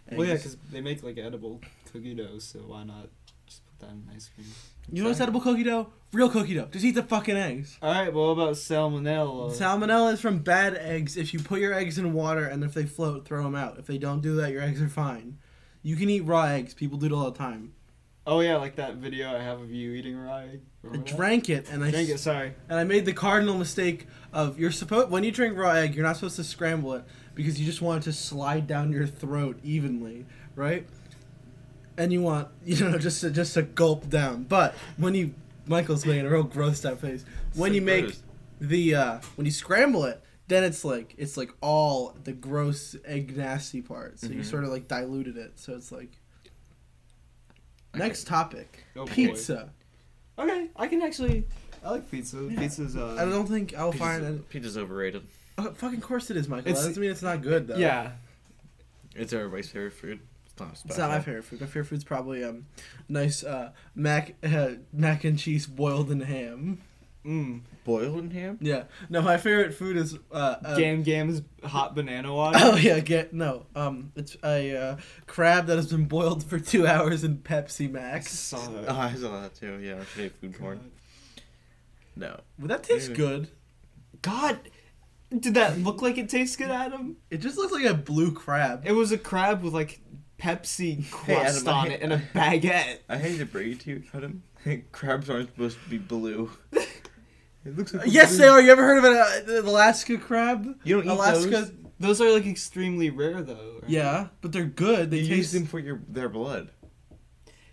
[0.08, 0.18] Eggs.
[0.18, 1.62] Well, yeah, because they make like edible
[1.92, 3.10] cookie dough, so why not
[3.48, 4.48] just put that in ice cream?
[4.92, 5.88] you know what's edible cookie dough?
[6.12, 6.68] Real cookie dough.
[6.72, 7.78] Just eat the fucking eggs.
[7.82, 9.56] All right, well, what about salmonella?
[9.56, 11.16] Salmonella is from bad eggs.
[11.16, 13.80] If you put your eggs in water and if they float, throw them out.
[13.80, 15.38] If they don't do that, your eggs are fine.
[15.82, 16.74] You can eat raw eggs.
[16.74, 17.74] People do it all the time.
[18.26, 20.62] Oh yeah, like that video I have of you eating raw egg.
[20.84, 21.16] I Remember that?
[21.18, 22.18] drank it and I Drank it.
[22.20, 22.54] Sorry.
[22.70, 26.06] and I made the cardinal mistake of you're supposed when you drink raw egg, you're
[26.06, 27.04] not supposed to scramble it
[27.36, 30.26] because you just want it to slide down your throat evenly,
[30.56, 30.86] right?
[31.98, 34.44] And you want you know just to, just to gulp down.
[34.44, 35.34] But when you
[35.66, 37.24] Michael's making a real grossed out face.
[37.56, 38.24] When So you make gross.
[38.60, 43.38] the uh when you scramble it, then it's like it's like all the gross egg
[43.38, 44.20] nasty part.
[44.20, 44.46] So you Mhm.
[44.46, 45.54] sort of like diluted it.
[45.60, 46.18] So it's like Okay.
[47.96, 48.84] Next topic.
[48.96, 49.12] Oh, boy.
[49.12, 49.70] pizza.
[50.38, 51.46] Okay, I can actually.
[51.84, 52.38] I like pizza.
[52.50, 52.60] Yeah.
[52.60, 53.16] Pizza's uh.
[53.20, 54.50] I don't think I'll find Pizza's, it.
[54.50, 55.24] pizza's overrated.
[55.58, 56.70] Oh, fucking course it is, Michael.
[56.70, 57.78] It's- that doesn't mean it's not good though.
[57.78, 58.14] Yeah.
[59.16, 60.20] It's everybody's favorite food.
[60.46, 61.62] It's not It's not my favorite food.
[61.62, 62.66] My favorite food's probably um,
[63.10, 66.82] nice uh, mac uh, mac and cheese boiled in ham.
[67.26, 67.62] Mm.
[67.86, 68.58] Boiled ham?
[68.62, 68.84] Yeah.
[69.10, 72.58] No, my favorite food is uh, uh Gam Gam's hot banana water.
[72.62, 73.66] Oh yeah, get no.
[73.76, 77.92] Um, it's a uh, crab that has been boiled for two hours in Pepsi I
[77.92, 78.32] Max.
[78.32, 78.86] saw that.
[78.90, 79.80] Oh, I saw that too.
[79.80, 80.92] Yeah, I should hate food porn.
[82.16, 82.40] No.
[82.60, 83.18] Would that taste Maybe.
[83.18, 83.48] good?
[84.22, 84.60] God,
[85.38, 87.18] did that look like it tastes good, Adam?
[87.30, 88.84] It just looks like a blue crab.
[88.86, 90.00] It was a crab with like
[90.40, 92.98] Pepsi Hey, crust Adam, on hate- it and a baguette.
[93.10, 94.44] I hate to break it to you, Adam.
[94.94, 96.50] Crabs aren't supposed to be blue.
[97.66, 98.60] It looks like a yes, they are.
[98.62, 100.66] You ever heard of an uh, Alaska crab?
[100.84, 101.50] You don't eat Alaska.
[101.50, 101.72] those?
[102.00, 103.80] Those are like extremely rare though.
[103.82, 103.90] right?
[103.90, 105.10] Yeah, but they're good.
[105.12, 105.38] They They taste.
[105.38, 106.72] use them for your their blood.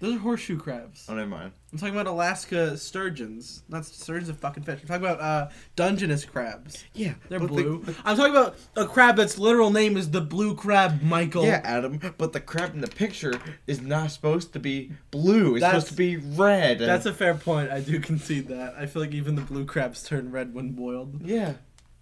[0.00, 1.04] Those are horseshoe crabs.
[1.10, 1.52] Oh, never mind.
[1.72, 3.62] I'm talking about Alaska sturgeons.
[3.68, 4.80] Not sturgeons, a fucking fish.
[4.80, 6.84] I'm talking about uh, Dungeness crabs.
[6.94, 7.84] Yeah, They're but the- blue.
[8.04, 11.44] I'm talking about a crab that's literal name is the blue crab, Michael.
[11.44, 13.34] yeah, Adam, but the crab in the picture
[13.66, 15.56] is not supposed to be blue.
[15.56, 16.78] It's That's- supposed to be red.
[16.78, 17.70] That's a fair point.
[17.70, 18.74] I do concede that.
[18.78, 21.20] I feel like even the blue crabs turn red when boiled.
[21.26, 21.54] yeah.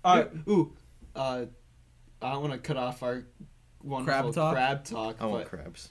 [0.05, 0.31] All right.
[0.49, 0.73] Ooh.
[1.17, 1.47] Uh,
[2.23, 3.25] I want to cut off our
[3.83, 4.55] wonderful Crab talk?
[4.55, 5.17] Crab talk.
[5.21, 5.89] I want crabs.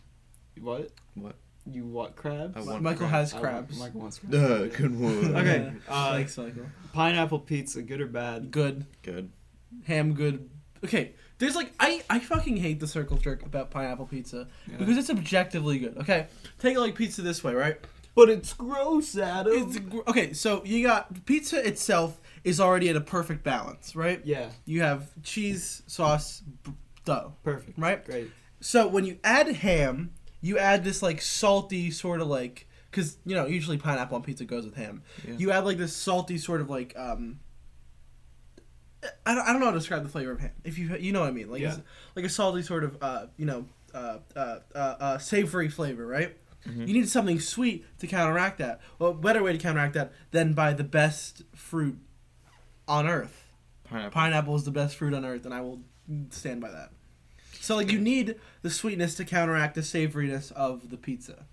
[0.61, 0.89] What?
[1.13, 1.35] What?
[1.71, 2.55] You want crabs?
[2.55, 3.31] I want Michael crabs.
[3.31, 3.79] has I want- crabs.
[3.79, 4.31] Michael wants crabs.
[4.35, 5.35] Duh, good one.
[5.35, 6.65] Okay, uh, Thanks, Michael.
[6.93, 8.51] Pineapple pizza, good or bad?
[8.51, 8.85] Good.
[9.03, 9.31] Good.
[9.85, 10.49] Ham good.
[10.83, 14.77] Okay, there's like I I fucking hate the circle jerk about pineapple pizza Yeah.
[14.77, 15.97] because it's objectively good.
[15.97, 16.27] Okay,
[16.59, 17.77] take like pizza this way, right?
[18.15, 19.53] But it's gross, Adam.
[19.55, 20.33] It's gr- okay.
[20.33, 24.21] So you got pizza itself is already at a perfect balance, right?
[24.23, 26.71] yeah, You have cheese, sauce, b-
[27.05, 27.77] dough, perfect.
[27.77, 28.03] right?
[28.05, 28.31] Great.
[28.59, 30.13] So when you add ham,
[30.47, 34.45] you add this like salty sort of like because you know usually pineapple on pizza
[34.45, 35.03] goes with ham.
[35.27, 35.35] Yeah.
[35.37, 37.39] You add like this salty sort of like um.
[39.25, 40.51] I don't, I don't know how to describe the flavor of ham.
[40.63, 41.77] If you you know what I mean, like Yeah.
[42.15, 46.35] like a salty sort of uh you know uh uh uh, uh savory flavor, right?
[46.67, 46.87] Mhm.
[46.87, 48.81] You need something sweet to counteract that.
[48.99, 51.97] Well, better way to counteract that than by the best fruit
[52.87, 53.45] on earth.
[53.85, 54.11] Pineapple.
[54.11, 55.81] Pineapple is the best fruit on earth, and I will
[56.31, 56.91] stand by that.
[57.67, 61.45] So like you need the sweetness to counteract the savoriness of the pizza.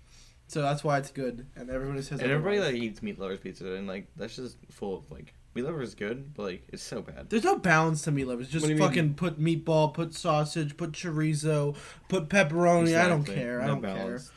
[0.47, 2.21] So that's why it's good, and everybody says.
[2.21, 2.73] And everybody otherwise.
[2.75, 5.95] like eats meat lovers pizza, and like that's just full of like meat lovers is
[5.95, 7.29] good, but like it's so bad.
[7.29, 8.47] There's no balance to meat lovers.
[8.47, 8.87] Just What do you mean?
[8.87, 11.75] fucking put meatball, put sausage, put chorizo,
[12.07, 12.97] put pepperoni.
[12.97, 13.35] I don't Exactly.
[13.35, 13.61] care.
[13.61, 14.31] I don't balance.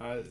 [0.00, 0.24] Uh, care.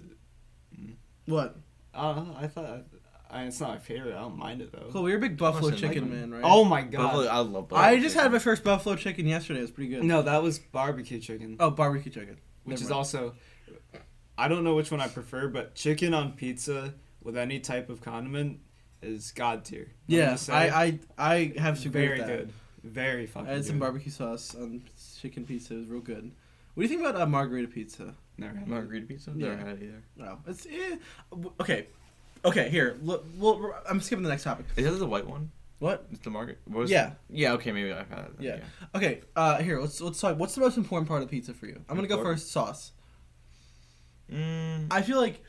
[1.27, 1.55] What?
[1.93, 2.83] uh, I thought
[3.29, 4.15] I, it's not my favorite.
[4.15, 4.89] I don't mind it though.
[4.91, 5.07] Cool.
[5.09, 6.41] You're a big buffalo Listen, chicken like- man, right?
[6.43, 7.27] Oh my Buffalo, god.
[7.27, 7.67] I love.
[7.69, 7.79] Buffalo.
[7.81, 9.59] I buffalo just had my first buffalo chicken yesterday.
[9.59, 10.03] It was pretty good.
[10.03, 12.37] No, that was barbecue chicken, Oh, barbecue chicken.
[12.63, 12.93] which Never is mind.
[12.97, 13.33] also.
[14.37, 18.01] I don't know which one I prefer, but chicken on pizza with any type of
[18.01, 18.59] condiment
[19.01, 19.91] is god tier.
[20.07, 22.27] Let me Yeah, I, I I have to very that.
[22.27, 23.49] good, very fucking.
[23.49, 23.81] I had some good.
[23.81, 24.83] barbecue sauce on
[25.21, 25.73] chicken pizza.
[25.73, 26.31] It was real good.
[26.73, 28.13] What do you think about uh, margarita pizza?
[28.37, 28.69] Never had it.
[28.69, 29.31] margarita pizza.
[29.35, 29.49] Yeah.
[29.51, 30.03] Never had it either.
[30.17, 30.97] No, it's eh.
[31.61, 31.87] okay.
[32.45, 32.95] Okay, here.
[33.01, 34.65] Look, well, I'm skipping the next topic.
[34.77, 35.51] Is that the white one?
[35.79, 36.05] What?
[36.11, 36.59] It's the market.
[36.65, 37.11] What was Yeah.
[37.29, 37.53] Yeah.
[37.53, 37.71] Okay.
[37.71, 38.37] Maybe I've had it.
[38.37, 38.59] then, Yeah.
[38.95, 39.21] Okay.
[39.35, 39.79] Uh, here.
[39.81, 40.37] Let's let's talk.
[40.37, 41.81] What's the most important part of pizza for you?
[41.89, 42.39] I'm gonna go Important?
[42.39, 42.51] first.
[42.51, 42.91] Sauce.
[44.31, 45.43] Mm, I feel like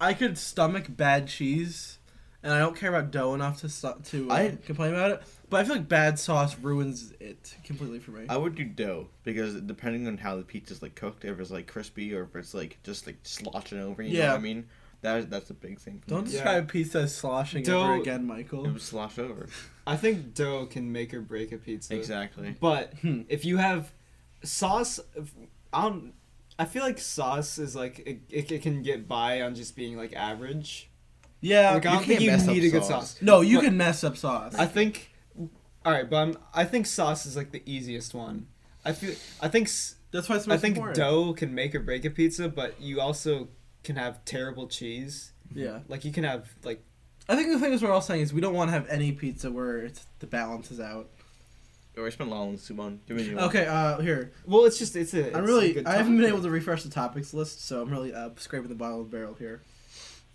[0.00, 1.98] I could stomach bad cheese,
[2.42, 3.68] and I don't care about dough enough to
[4.10, 5.22] to uh, I- complain about it.
[5.48, 8.26] But I feel like bad sauce ruins it completely for me.
[8.28, 11.66] I would do dough because depending on how the pizza's like cooked, if it's like
[11.66, 14.30] crispy or if it's like just like sloshing over, you know Yeah.
[14.32, 14.68] what I mean?
[15.02, 16.02] That that's a big thing.
[16.06, 16.30] Don't me.
[16.30, 16.36] Yeah.
[16.38, 18.66] describe pizza as sloshing Dough- ever again, Michael.
[18.66, 19.48] It was slosh over.
[19.86, 21.94] I think dough can make or break a pizza.
[21.96, 22.54] Exactly.
[22.60, 23.22] But Hmm.
[23.28, 23.92] if you have
[24.42, 25.32] sauce, if-
[25.72, 26.12] I don't.
[26.58, 29.96] I feel like sauce is like it, it, it can get by on just being
[29.96, 30.90] like average.
[31.40, 31.72] Yeah.
[31.72, 33.10] Like I you don't think can't you mess up need a good sauce.
[33.12, 33.22] sauce.
[33.22, 34.54] no, you But can mess up sauce.
[34.56, 35.10] I think.
[35.82, 38.48] All right, but I'm, I think sauce is like the easiest one.
[38.84, 39.14] I feel.
[39.40, 39.70] I think.
[40.12, 40.96] That's why it's I think important.
[40.98, 43.48] dough can make or break a pizza, but you also
[43.84, 45.32] can have terrible cheese.
[45.54, 45.80] Yeah.
[45.88, 46.82] Like you can have like
[47.28, 49.12] I think the thing is we're all saying is we don't want to have any
[49.12, 51.08] pizza where it's, the balance is out.
[51.96, 52.98] Or I spent long on Subon.
[53.06, 53.44] Give me a.
[53.46, 54.32] Okay, uh, here.
[54.46, 55.26] well, it's just it's a.
[55.28, 55.72] It's I'm a really.
[55.72, 56.32] good I haven't been topic.
[56.34, 59.16] able to refresh the topics list, so I'm really uh, scraping the bottom of the
[59.16, 59.60] barrel here.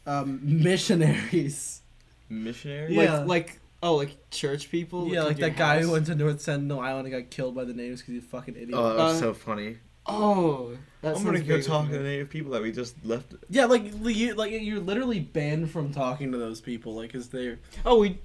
[0.05, 1.81] Um, missionaries.
[2.29, 2.95] Missionary.
[2.95, 3.19] like Yeah.
[3.19, 5.07] like oh like church people.
[5.07, 5.85] yeah, could like do that guy house.
[5.85, 8.27] who went to North Sentinel Island and got killed by the natives because he's a
[8.27, 8.71] fucking idiot.
[8.73, 9.77] Oh, that was Uh, so funny.
[10.07, 13.33] Oh, that I'm gonna go talk to the native people that we just left.
[13.49, 17.59] yeah, like you, like you're literally banned from talking to those people, like, cause they're
[17.85, 18.17] Oh, we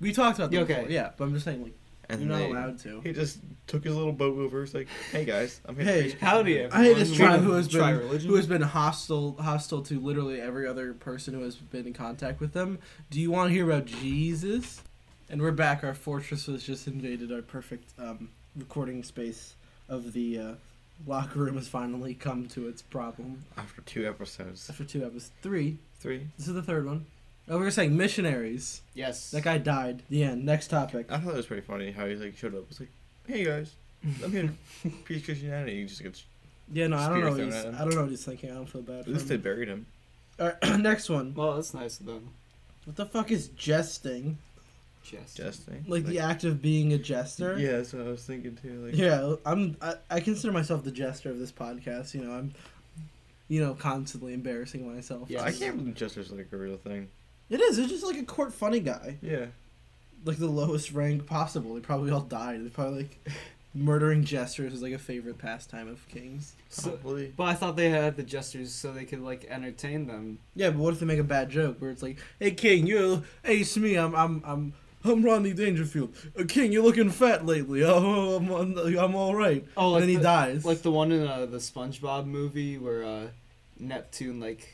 [0.00, 0.74] we talked about them Yeah, okay.
[0.76, 1.10] before, yeah.
[1.16, 1.74] But I'm just saying, like,
[2.08, 3.00] And you're not allowed to.
[3.02, 4.60] He just took his little boat over.
[4.64, 6.64] He's like, "Hey guys, I'm here." to Hey, preach." howdy.
[6.66, 7.30] I hate this everyone.
[7.30, 8.28] tribe We who has been religion.
[8.28, 12.40] who has been hostile hostile to literally every other person who has been in contact
[12.40, 12.78] with them.
[13.10, 14.82] Do you want to hear about Jesus?
[15.30, 15.82] And we're back.
[15.84, 17.32] Our fortress was just invaded.
[17.32, 19.54] Our perfect um, recording space
[19.88, 20.52] of the uh,
[21.06, 25.30] locker room has finally come to its problem After two episodes, after two episodes.
[25.42, 25.78] Three.
[26.00, 26.28] three.
[26.38, 27.06] This is the third one.
[27.48, 28.82] Oh, we were saying missionaries.
[28.94, 29.30] Yes.
[29.32, 30.02] That guy died.
[30.08, 30.44] The end.
[30.44, 31.06] Next topic.
[31.10, 32.68] I thought it was pretty funny how he like showed up.
[32.68, 32.90] Was like,
[33.26, 33.74] "Hey guys,
[34.22, 34.52] I'm here
[35.04, 36.24] Peace Christianity." He just gets.
[36.72, 37.30] Yeah, no, I don't know.
[37.30, 37.74] What he's, thrown at him.
[37.74, 38.50] I don't know what he's thinking.
[38.50, 39.00] I don't feel bad.
[39.00, 39.86] At For least they buried him.
[40.38, 41.34] All right, next one.
[41.34, 42.28] Well, that's nice of them.
[42.84, 44.38] What the fuck is jesting?
[45.02, 45.36] Just.
[45.36, 45.84] Jesting.
[45.88, 47.58] Like the act of being a jester?
[47.58, 48.86] Yeah, that's what I was thinking too.
[48.86, 49.76] Like, Yeah, I'm.
[49.82, 52.14] I, I consider myself the jester of this podcast.
[52.14, 52.52] You know, I'm,
[53.48, 55.28] you know, constantly embarrassing myself.
[55.28, 55.42] Yeah.
[55.42, 57.08] I can't believe Jester's like a real thing.
[57.50, 57.78] It is.
[57.78, 59.46] It's just like a court funny guy, Yeah.
[60.24, 61.74] like the lowest rank possible.
[61.74, 62.64] They probably all died.
[62.64, 63.20] They probably like
[63.74, 66.54] murdering jesters is like a favorite pastime of kings.
[66.68, 67.32] So, Probably.
[67.36, 70.38] but I thought they had the jesters so they could like entertain them.
[70.54, 73.22] Yeah, but what if they make a bad joke where it's like, "Hey King, you,
[73.42, 73.96] hey it's me.
[73.96, 74.72] I'm, I'm, I'm."
[75.04, 76.14] I'm Rodney Dangerfield.
[76.38, 77.82] Uh, King, you're looking fat lately.
[77.84, 79.64] Oh, I'm, I'm, I'm all right.
[79.76, 80.64] Oh, and then he the, dies.
[80.64, 83.26] like the one in uh, the SpongeBob movie where uh,
[83.78, 84.68] Neptune like.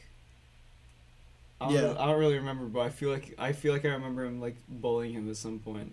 [1.60, 1.80] I don't, Yeah.
[1.82, 4.40] really, I don't really remember, but I feel like I feel like I remember him
[4.40, 5.92] like bullying him at some point.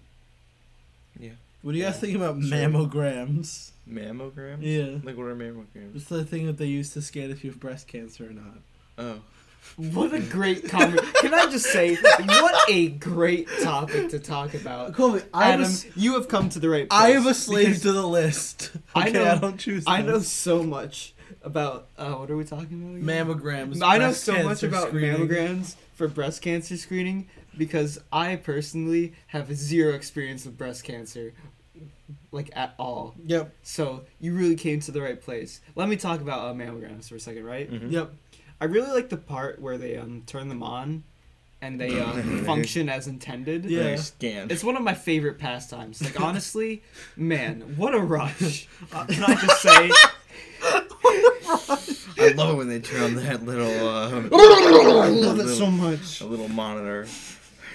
[1.20, 1.32] Yeah.
[1.64, 2.52] What do you guys yeah, think about sure.
[2.52, 3.72] mammograms?
[3.90, 4.58] Mammograms.
[4.62, 5.00] Yeah.
[5.04, 5.96] Like what are mammograms?
[5.96, 8.60] It's the thing that they use to scan if you have breast cancer or not.
[9.00, 9.22] Oh.
[9.78, 11.02] What a great comment!
[11.16, 14.94] Can I just say, what a great topic to talk about.
[14.94, 17.02] Colby, I Adam, have, a, s- you have come to the right place.
[17.02, 18.72] I have a slave to the list.
[18.96, 19.84] I know- I don't choose.
[19.86, 20.12] I them.
[20.14, 22.96] know so much about uh, what are we talking about?
[22.96, 23.04] Again?
[23.28, 23.82] mammograms.
[23.84, 25.28] I know so much about screening.
[25.28, 31.34] mammograms for breast cancer screening because I personally have zero experience with breast cancer,
[32.32, 33.16] like at all.
[33.26, 33.54] Yep.
[33.64, 35.62] So you really came to the right place.
[35.76, 37.70] Let me talk about uh, mammograms for a second, right?
[37.72, 37.92] Mhm.
[37.92, 38.14] Yep.
[38.60, 41.04] I really like the part where they um turn them on,
[41.62, 42.14] and they uh,
[42.46, 43.66] function as intended.
[43.66, 43.84] Yeah.
[43.84, 44.52] They scanned.
[44.52, 46.02] It's one of my favorite pastimes.
[46.02, 46.84] Like honestly,
[47.16, 48.68] man, what a rush!
[48.92, 49.92] Can I just say?
[52.18, 53.88] I love it when they turn on that little.
[53.88, 56.22] Um, I love it so much.
[56.22, 57.08] A little monitor.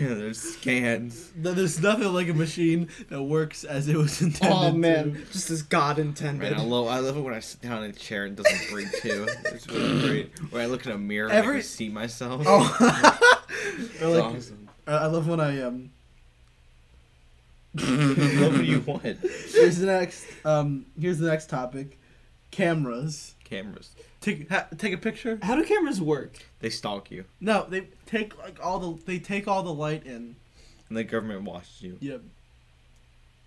[0.18, 1.30] There's scans.
[1.42, 4.56] Th- There's nothing like a machine that works as it was intended.
[4.56, 4.76] Oh to.
[4.76, 6.50] man, just as God intended.
[6.52, 8.42] Man, I love, I love it when I sit down in a chair and it
[8.42, 9.28] doesn't breathe too.
[9.46, 10.38] It's really great.
[10.50, 12.42] When I look in a mirror and I can see myself.
[12.46, 12.76] Oh.
[13.78, 14.68] it's like, awesome.
[14.86, 15.90] I I love when I um.
[17.74, 19.02] what do you want?
[19.04, 20.26] Here's the next.
[20.44, 20.86] Um.
[20.98, 21.98] Here's the next topic.
[22.50, 23.34] Cameras.
[23.44, 23.90] Cameras.
[24.20, 25.38] Take ha, take a picture.
[25.42, 26.34] How do cameras work?
[26.60, 30.36] They stalk you, No, they take like all the they take all the light in.
[30.88, 31.96] and the government watches you.
[32.00, 32.22] Yep.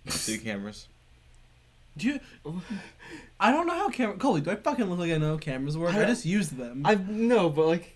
[0.08, 0.88] See cameras.
[1.96, 2.20] Do you?
[3.38, 4.16] I don't know how camera.
[4.16, 5.92] Coley, do I fucking look like I know how cameras work?
[5.94, 6.82] I I, don't- just use them.
[6.84, 7.94] I no, but like,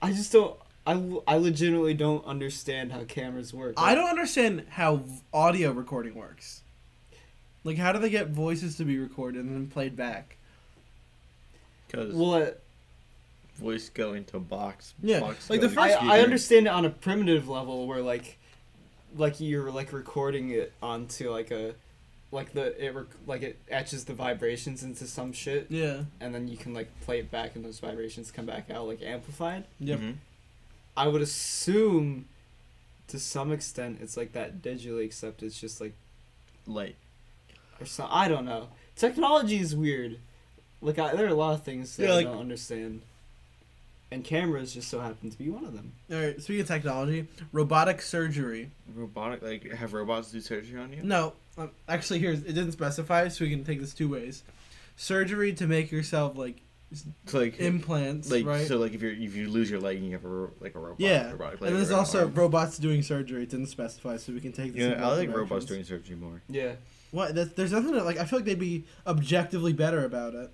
[0.00, 0.56] I just don't.
[0.86, 0.92] I,
[1.28, 3.74] I legitimately don't understand how cameras work.
[3.76, 6.62] I don't understand how v- audio recording works.
[7.64, 10.36] Like, how do they get voices to be recorded and then played back?
[11.92, 12.50] Because Well, uh,
[13.56, 14.94] voice go into box.
[15.02, 18.00] Yeah, box like the into I, first- I understand it on a primitive level where
[18.02, 18.38] like,
[19.16, 21.74] like you're like recording it onto like a,
[22.30, 26.04] like the it rec- like it etches the vibrations into some shit, Yeah.
[26.20, 29.02] and then you can like play it back, and those vibrations come back out like
[29.02, 29.64] amplified.
[29.80, 29.98] Yep.
[30.00, 30.14] Mhm.
[30.96, 32.26] I would assume,
[33.08, 35.92] to some extent, it's like that digitally, except it's just like
[36.66, 36.96] Light.
[37.80, 38.68] or so I don't know.
[38.96, 40.18] Technology is weird.
[40.82, 43.02] Like I, there are a lot of things that Yeah, like- I don't understand,
[44.10, 45.92] and cameras just so happen to be one of them.
[46.10, 46.40] All right.
[46.42, 48.70] Speaking of technology, robotic surgery.
[48.94, 51.02] Robotic, like have robots do surgery on you?
[51.02, 54.42] No, um, actually, here's it didn't specify, so we can take this two ways.
[54.96, 56.60] Surgery to make yourself like
[57.26, 58.66] So like, implants, like right?
[58.66, 60.78] so like if you if you lose your leg and you have a like a
[60.78, 61.00] robot.
[61.00, 62.34] yeah, robotic leg and there's also arm.
[62.34, 63.44] robots doing surgery.
[63.44, 64.82] It didn't specify, so we can take this.
[64.82, 66.42] Yeah, I both like robots doing surgery more.
[66.48, 66.72] Yeah.
[67.12, 67.34] What?
[67.34, 68.18] That, there's nothing that, like.
[68.18, 70.50] I feel like they'd be objectively better about it.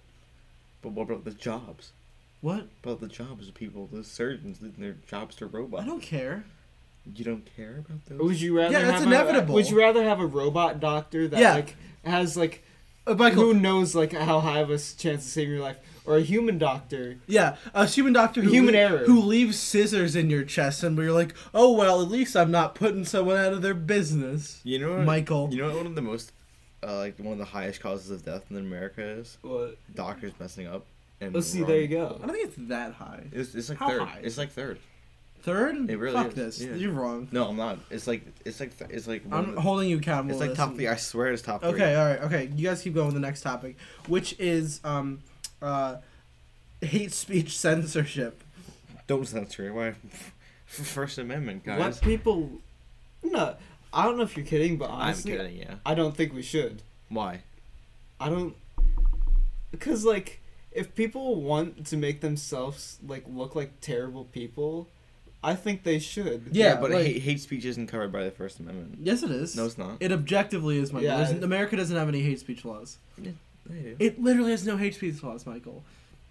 [0.83, 1.93] But what about the jobs?
[2.41, 2.69] What?
[2.85, 5.83] About the jobs of people, the surgeons, leaving their jobs to robots.
[5.83, 6.45] I don't care.
[7.15, 8.19] You don't care about those?
[8.21, 8.73] Would you rather?
[8.73, 9.53] Yeah, that's have inevitable.
[9.53, 11.55] A, would you rather have a robot doctor that Yeah.
[11.55, 12.63] like has like
[13.07, 13.43] Uh, Michael.
[13.43, 16.59] who knows like how high of a chance of saving your life, or a human
[16.59, 17.17] doctor?
[17.27, 19.05] Yeah, a human doctor who Human lea- error.
[19.07, 22.75] who leaves scissors in your chest, and you're like, oh well, at least I'm not
[22.75, 24.61] putting someone out of their business.
[24.63, 25.07] You know what?
[25.07, 25.49] Michael.
[25.51, 26.31] You know what one of the most,
[26.83, 29.77] uh, like one of the highest causes of death in America is What?
[29.95, 30.85] doctors messing up.
[31.21, 31.61] And Let's see.
[31.61, 31.69] wrong.
[31.71, 32.21] There you go.
[32.23, 33.25] I don't think it's that high.
[33.33, 34.03] It's, it's like How third.
[34.03, 34.21] high?
[34.23, 34.79] It's like third.
[35.43, 35.89] Third?
[35.91, 36.61] It really Fuck is, this.
[36.61, 36.75] yeah.
[36.75, 37.29] You're wrong.
[37.33, 37.79] No, I'm not.
[37.91, 40.31] It's like it's like th- it's like one I'm the- holding you accountable.
[40.31, 40.89] it's to like this top three.
[40.89, 41.71] I swear it's top three.
[41.71, 42.51] Okay, all right, okay.
[42.57, 43.77] You guys keep going with the next topic,
[44.09, 45.21] which is um,
[45.63, 45.97] uh,
[46.81, 48.43] hate speech censorship.
[49.07, 49.73] Don't censor it.
[49.73, 49.95] Why?
[50.67, 51.79] First Amendment, guys.
[51.81, 52.51] Let people.
[53.23, 53.55] No,
[53.93, 55.57] I don't know if you're kidding, but honestly, I'm kidding.
[55.59, 55.75] Yeah.
[55.87, 56.83] I don't think we should.
[57.09, 57.43] Why?
[58.21, 58.55] I don't.
[59.71, 60.41] Because like,
[60.73, 64.89] if people want to make themselves like look like terrible people,
[65.43, 66.49] I think they should.
[66.53, 68.99] Yeah, but like- hate, hate speech isn't covered by the First Amendment.
[69.03, 69.57] Yes, it is.
[69.57, 69.97] No, it's not.
[70.01, 71.09] It objectively is, Michael.
[71.09, 71.17] Yeah.
[71.25, 72.99] There's- America doesn't have any hate speech laws.
[73.17, 73.33] They
[73.83, 73.97] do.
[73.99, 75.83] It literally has no hate speech laws, Michael.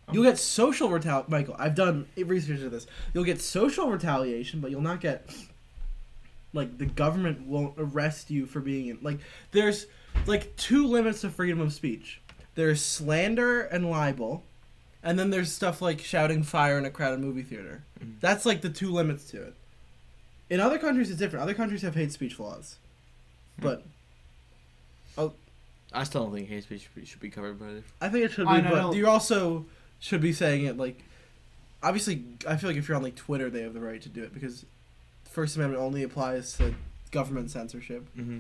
[0.07, 1.29] Um, you'll get social retaliation.
[1.31, 2.87] Michael, I've done research of this.
[3.13, 5.29] You'll get social retaliation, but you'll not get
[6.53, 8.99] like the government won't arrest you for being in.
[9.01, 9.19] Like
[9.51, 9.85] there's
[10.25, 12.21] like two limits to freedom of speech.
[12.55, 14.43] There's slander and libel,
[15.03, 17.83] and then there's stuff like shouting fire in a crowded movie theater.
[18.03, 18.19] Mhm.
[18.19, 19.53] That's like the two limits to it.
[20.49, 21.43] In other countries, it's different.
[21.43, 22.77] Other countries have hate speech laws,
[23.59, 23.83] but
[25.17, 25.33] oh,
[25.93, 27.83] I still don't think hate speech should be- covered by the.
[28.01, 28.87] I think it should be, I know.
[28.89, 29.65] but you also
[29.99, 31.03] should be saying it like.
[31.83, 34.23] Obviously, I feel like if you're on like Twitter, they have the right to do
[34.23, 34.65] it because
[35.37, 36.73] First Amendment only applies to
[37.11, 38.03] government censorship.
[38.17, 38.39] Mm-hmm.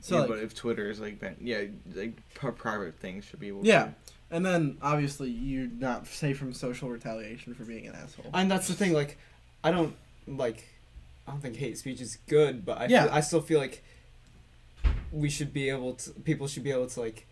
[0.00, 1.62] So yeah, like, but if Twitter is like ban- yeah,
[1.94, 3.64] like pri- private things should be able.
[3.64, 3.94] yeah, To,
[4.32, 8.26] and then obviously you're not safe from social retaliation for being an asshole.
[8.34, 8.92] And that's the thing.
[8.92, 9.18] Like,
[9.62, 9.94] I don't
[10.26, 10.66] like.
[11.28, 13.04] I don't think hate speech is good, but I Yeah.
[13.04, 13.84] feel, I still feel like
[15.12, 16.10] we should be able to.
[16.10, 17.24] People should be able to like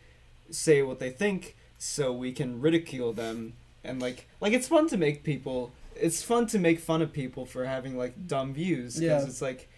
[0.53, 4.97] say what they think, so we can ridicule them and like like it's fun to
[4.97, 5.73] make people.
[6.01, 9.29] It's fun to make fun of people for having like dumb views because Yeah.
[9.29, 9.69] it's like.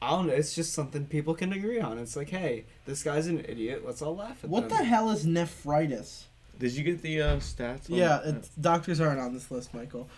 [0.00, 0.32] I don't know.
[0.32, 1.98] It's just something people can agree on.
[1.98, 3.82] It's like, hey, this guy's an idiot.
[3.84, 4.48] Let's all laugh at that.
[4.50, 4.78] what them.
[4.78, 6.26] the hell is nephritis?
[6.56, 7.90] Did you get the uh, stats?
[7.90, 10.08] on- Yeah, it's, doctors aren't on this list, Michael.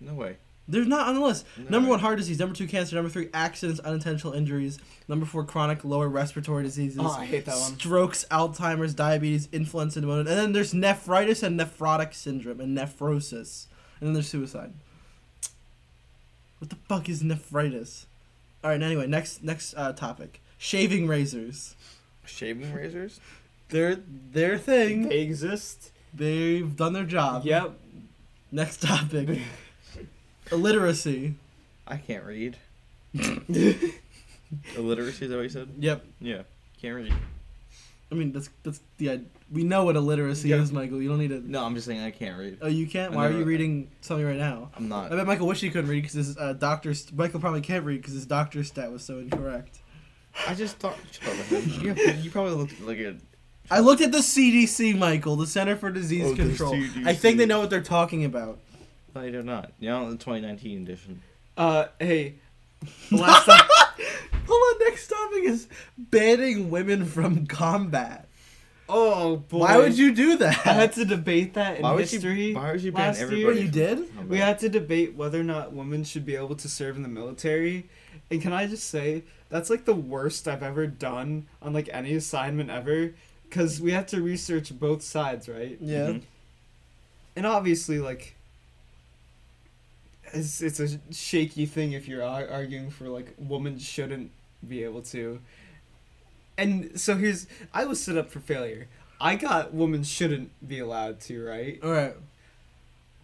[0.00, 0.36] no way.
[0.66, 1.46] They're not on the list.
[1.56, 1.90] No Number way.
[1.90, 2.40] one, heart disease.
[2.40, 2.96] Number two, cancer.
[2.96, 4.78] Number three, accidents, unintentional injuries.
[5.06, 6.98] Number four, chronic lower respiratory diseases.
[7.00, 7.78] Oh, I hate that one.
[7.78, 10.20] Strokes, Alzheimer's, diabetes, influenza, pneumonia.
[10.30, 13.66] And then there's nephritis and nephrotic syndrome and nephrosis.
[14.04, 14.74] And then there's suicide.
[16.58, 18.04] What the fuck is nephritis?
[18.62, 18.82] All right.
[18.82, 21.74] Anyway, next next uh, topic: shaving razors.
[22.26, 23.18] Shaving razors.
[23.70, 25.08] They're their thing.
[25.08, 25.90] They exist.
[26.12, 27.46] They've done their job.
[27.46, 27.78] Yep.
[28.52, 29.38] Next topic:
[30.52, 31.36] illiteracy.
[31.86, 32.58] I can't read.
[34.76, 35.68] Illiteracy is that what you said?
[35.78, 36.04] Yep.
[36.20, 36.42] Yeah.
[36.78, 37.14] Can't read.
[38.14, 40.56] I mean, that's that's the id- we know what illiteracy Yeah.
[40.56, 41.02] is, Michael.
[41.02, 41.40] You don't need to.
[41.50, 42.58] No, I'm just saying I can't read.
[42.62, 43.12] Oh, you can't.
[43.12, 44.70] I Why are never- you reading something right now?
[44.76, 45.12] I'm not.
[45.12, 47.12] I bet Michael wish he couldn't read because his uh, doctor's.
[47.12, 49.80] Michael probably can't read because his doctor's stat was so incorrect.
[50.48, 50.96] I just thought.
[51.10, 51.68] Shut up, man.
[51.80, 53.16] you, you probably looked look like a.
[53.70, 56.74] I looked at the CDC, Michael, the Center for Disease Oh, Control.
[57.06, 58.58] I think they know what they're talking about.
[59.16, 59.72] I do not.
[59.80, 61.22] You know, the 2019 edition.
[61.56, 62.34] Uh, hey,
[63.10, 63.68] last time.
[64.46, 68.28] Hold on, next topic is banning women from combat.
[68.88, 69.60] Oh boy.
[69.60, 70.66] Why would you do that?
[70.66, 72.48] I had to debate that in Why history.
[72.48, 72.54] you?
[72.56, 73.52] Why would you ban last year.
[73.52, 73.98] You did?
[74.14, 74.28] combat?
[74.28, 77.08] We had to debate whether or not women should be able to serve in the
[77.08, 77.88] military.
[78.30, 82.14] And can I just say, that's like the worst I've ever done on like any
[82.14, 83.14] assignment ever.
[83.48, 85.78] Because we had to research both sides, right?
[85.80, 86.06] Yeah.
[86.08, 86.22] Mhm.
[87.36, 88.34] And obviously, like,
[90.34, 94.30] it's, it's a shaky thing if you're ar- arguing for like women shouldn't
[94.66, 95.40] be able to.
[96.56, 98.88] And so here's, I was set up for failure.
[99.20, 101.78] I got women shouldn't be allowed to, right?
[101.82, 102.14] All right.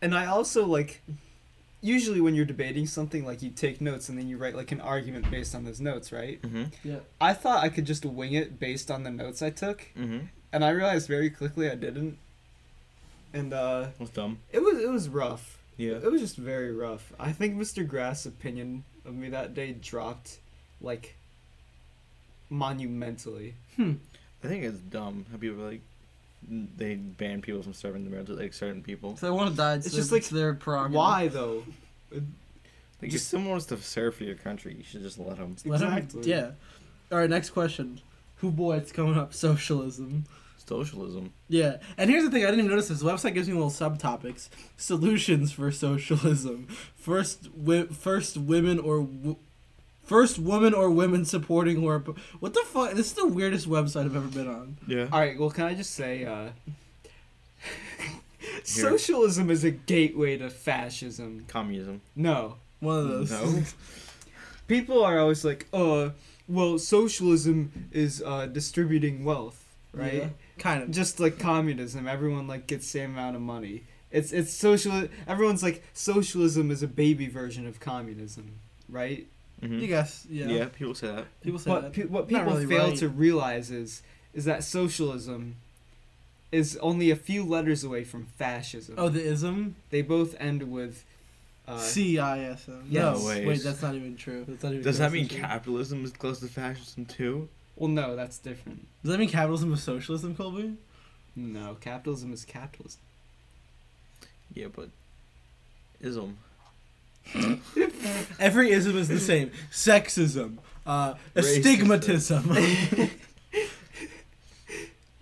[0.03, 1.03] And I also like
[1.83, 4.81] usually when you're debating something like you take notes and then you write like an
[4.81, 6.41] argument based on those notes, right?
[6.43, 6.73] Mhm.
[6.85, 6.99] Yeah.
[7.21, 10.29] I thought I could just wing it based on the notes I took, Mhm.
[10.53, 12.19] and I realized very quickly I didn't.
[13.33, 14.39] And uh That's dumb.
[14.53, 15.59] it was it was rough.
[15.81, 15.93] Yeah.
[15.95, 17.13] It was just very rough.
[17.19, 17.87] I think Mr.
[17.89, 20.39] Grass' opinion of me that day dropped
[20.81, 21.17] like
[22.51, 23.55] monumentally.
[23.77, 23.95] Hmm.
[24.45, 25.81] I think it's dumb how people like
[26.77, 29.13] they ban people from serving the military, like certain people.
[29.13, 30.97] If they want to die, it's, It's just like, their prerogative.
[30.97, 31.65] Why though?
[32.11, 35.57] Like Just- if someone wants to serve for your country, you should just let them.
[35.65, 36.31] Let 'em- Exactly.
[36.31, 36.51] yeah.
[37.13, 37.31] All right.
[37.31, 38.01] Next question.
[38.37, 38.77] Who boy?
[38.77, 39.33] It's coming up.
[39.35, 40.25] Socialism.
[40.71, 41.33] Socialism.
[41.49, 43.01] Yeah, and here's the thing: I didn't even notice this.
[43.01, 46.69] The website gives me little subtopics: solutions for socialism.
[46.95, 49.37] First, wi- first women or w-
[50.05, 52.93] first woman or women supporting or oppo- what the fuck?
[52.93, 54.77] This is the weirdest website I've ever been on.
[54.87, 55.09] Yeah.
[55.13, 55.37] All right.
[55.39, 56.51] Well, can I just say, uh,
[58.65, 61.45] socialism is a gateway to fascism.
[61.49, 62.01] Communism.
[62.17, 63.31] No, One of those.
[63.31, 63.63] No.
[64.69, 66.11] people are always like, "Uh,
[66.49, 70.15] well, socialism is uh, distributing wealth, right?
[70.15, 70.29] Yeah,
[70.61, 70.91] kind of.
[70.93, 73.83] Just like communism, everyone like gets same amount of money.
[74.13, 75.09] It's it's social.
[75.27, 78.53] Everyone's like socialism is a baby version of communism,
[78.89, 79.27] right?
[79.63, 79.81] Mhm.
[79.81, 80.27] You guess.
[80.31, 80.47] Yeah.
[80.47, 80.65] Yeah.
[80.67, 81.27] People say that.
[81.43, 81.93] People say What that.
[81.93, 82.97] pe- what people really fail right.
[82.99, 85.57] to realize is is that socialism
[86.53, 88.95] is only a few letters away from fascism.
[88.99, 89.77] Oh, the ism.
[89.91, 91.05] They both end with
[91.69, 92.87] uh, C I S M.
[92.89, 93.03] yes.
[93.21, 93.47] No, Ways.
[93.47, 94.45] wait, that's not even true.
[94.49, 94.83] That's not even.
[94.85, 97.49] Does that mean capitalism is close to fascism too?
[97.81, 98.87] Well, no, that's different.
[99.03, 100.77] Does that mean capitalism is socialism, Colby?
[101.35, 103.01] No, capitalism is capitalism.
[104.55, 104.91] Yeah, but
[106.01, 106.39] ism.
[108.39, 109.51] Every ism is the same.
[109.73, 110.59] Sexism.
[110.87, 111.59] Uh, Racism.
[111.59, 113.11] astigmatism.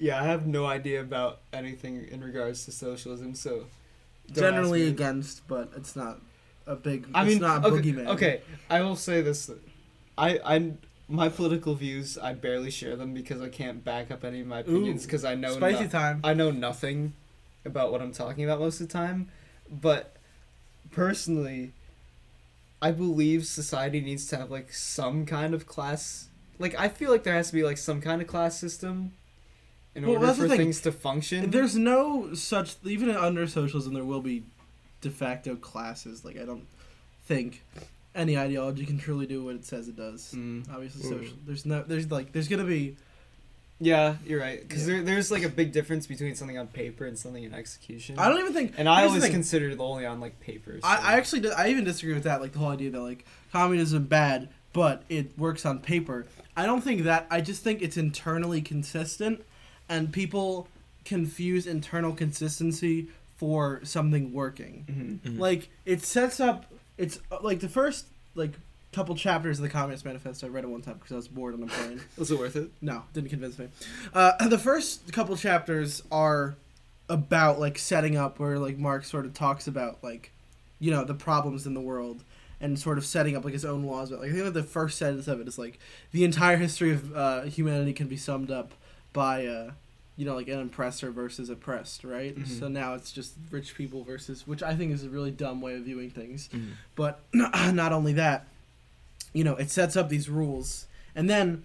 [0.01, 3.65] Yeah, I have no idea about anything in regards to socialism, so don't
[4.31, 4.89] ask Generally me.
[4.89, 6.21] against, but it's not
[6.69, 7.09] a big.
[7.13, 8.07] I it's mean, not a okay, boogeyman.
[8.07, 9.51] okay, I will say this:
[10.17, 10.73] I, I,
[11.09, 14.61] my political views, I barely share them because I can't back up any of my
[14.61, 16.21] opinions because I know Spicy no- time.
[16.23, 17.15] I know nothing
[17.65, 19.29] about what I'm talking about most of the time.
[19.71, 20.17] But
[20.91, 21.73] personally,
[22.81, 26.29] I believe society needs to have like some kind of class.
[26.59, 29.13] Like I feel like there has to be like some kind of class system
[29.95, 30.59] in Well, order for thing.
[30.59, 31.51] things to function.
[31.51, 34.45] There's no such even under socialism there will be
[35.01, 36.25] de facto classes.
[36.25, 36.67] Like I don't
[37.27, 37.63] think
[38.19, 40.35] any ideology can truly do what it says it does.
[40.37, 40.69] Mm.
[40.73, 41.19] Obviously, Ooh.
[41.21, 41.37] social.
[41.47, 41.83] There's no.
[41.83, 42.33] There's like.
[42.33, 42.97] There's gonna be.
[43.81, 44.61] Yeah, you're right.
[44.61, 44.95] Because Yeah.
[44.97, 48.19] there, there's like a big difference between something on paper and something in execution.
[48.19, 48.75] I don't even think.
[48.77, 49.31] And I always thing.
[49.33, 50.81] considered it only on like papers.
[50.85, 53.25] I, I actually di- I even disagree with that like the whole idea that like
[53.53, 56.27] communism bad but it works on paper.
[56.57, 59.45] I don't think that I just think it's internally consistent
[59.89, 60.69] and people
[61.05, 65.21] confuse internal consistency for something working.
[65.25, 65.33] Mhm.
[65.37, 65.39] Mhm.
[65.39, 66.67] Like it sets up
[66.99, 68.53] it's uh, like the first like
[68.93, 71.55] couple chapters of the Communist Manifesto I read it one time because I was bored
[71.55, 72.01] on a plane.
[72.19, 72.71] Was it worth it?
[72.81, 73.69] No, didn't convince me.
[74.15, 76.57] Uh, the first couple chapters are
[77.09, 80.33] about like setting up where like Marx sort of talks about like,
[80.79, 82.25] you know, the problems in the world
[82.61, 84.11] and sort of setting up like his own laws.
[84.11, 85.79] But like I think that the first sentence of it is like
[86.13, 88.73] the entire history of uh, humanity can be summed up
[89.13, 89.71] by uh,
[90.19, 92.37] you know like an oppressor versus oppressed, right?
[92.37, 92.47] Mhm.
[92.47, 95.77] So now it's just rich people versus, which I think is a really dumb way
[95.77, 96.51] of viewing things.
[96.53, 96.73] Mhm.
[96.95, 98.47] But not only that,
[99.33, 100.87] you know, it sets up these rules.
[101.15, 101.65] And then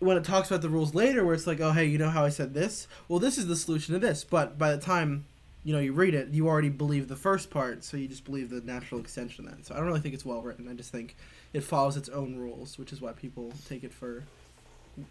[0.00, 2.24] when it talks about the rules later, where it's like, oh, hey, you know how
[2.24, 2.88] I said this?
[3.08, 4.24] Well, this is the solution to this.
[4.24, 5.26] But by the time
[5.64, 8.50] you know, you read it, you already believe the first part, so you just believe
[8.50, 9.66] the natural extension of that.
[9.66, 10.68] So I don't really think it's well written.
[10.68, 11.16] I just think
[11.52, 14.22] it follows its own rules, which is why people take it for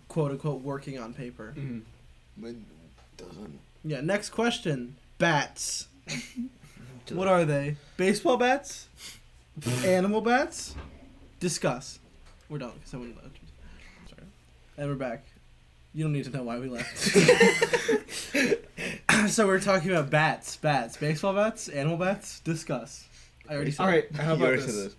[0.08, 1.54] quote unquote working on paper.
[1.58, 1.80] Mm-hmm.
[2.38, 2.56] But
[3.18, 3.60] doesn't.
[3.84, 4.96] Yeah, next question.
[5.18, 5.88] Bats.
[7.12, 7.78] What are they?
[7.98, 8.88] Baseball bats?
[9.86, 10.74] Animal bats?
[11.40, 12.00] Discuss.
[12.50, 13.38] We're done because someone left.
[14.10, 14.24] Sorry.
[14.80, 15.24] And we're back.
[15.94, 16.98] You don't need to know why we left.
[19.30, 20.58] so we're talking about bats.
[20.58, 20.98] Bats.
[20.98, 21.70] Baseball bats?
[21.70, 22.40] Animal bats?
[22.40, 23.06] Discuss.
[23.48, 24.10] I already said All it.
[24.12, 24.66] right, how about this?
[24.66, 24.96] this.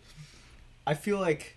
[0.86, 1.56] I feel like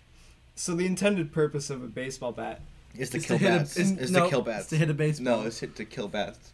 [0.56, 2.60] so the intended purpose of a baseball bat.
[2.94, 3.76] It's to It's kill hit a- bats.
[3.76, 4.66] it's- It's no, to kill It's bats.
[4.68, 5.40] to hit a baseball.
[5.40, 6.52] No, it's hit to kill bats.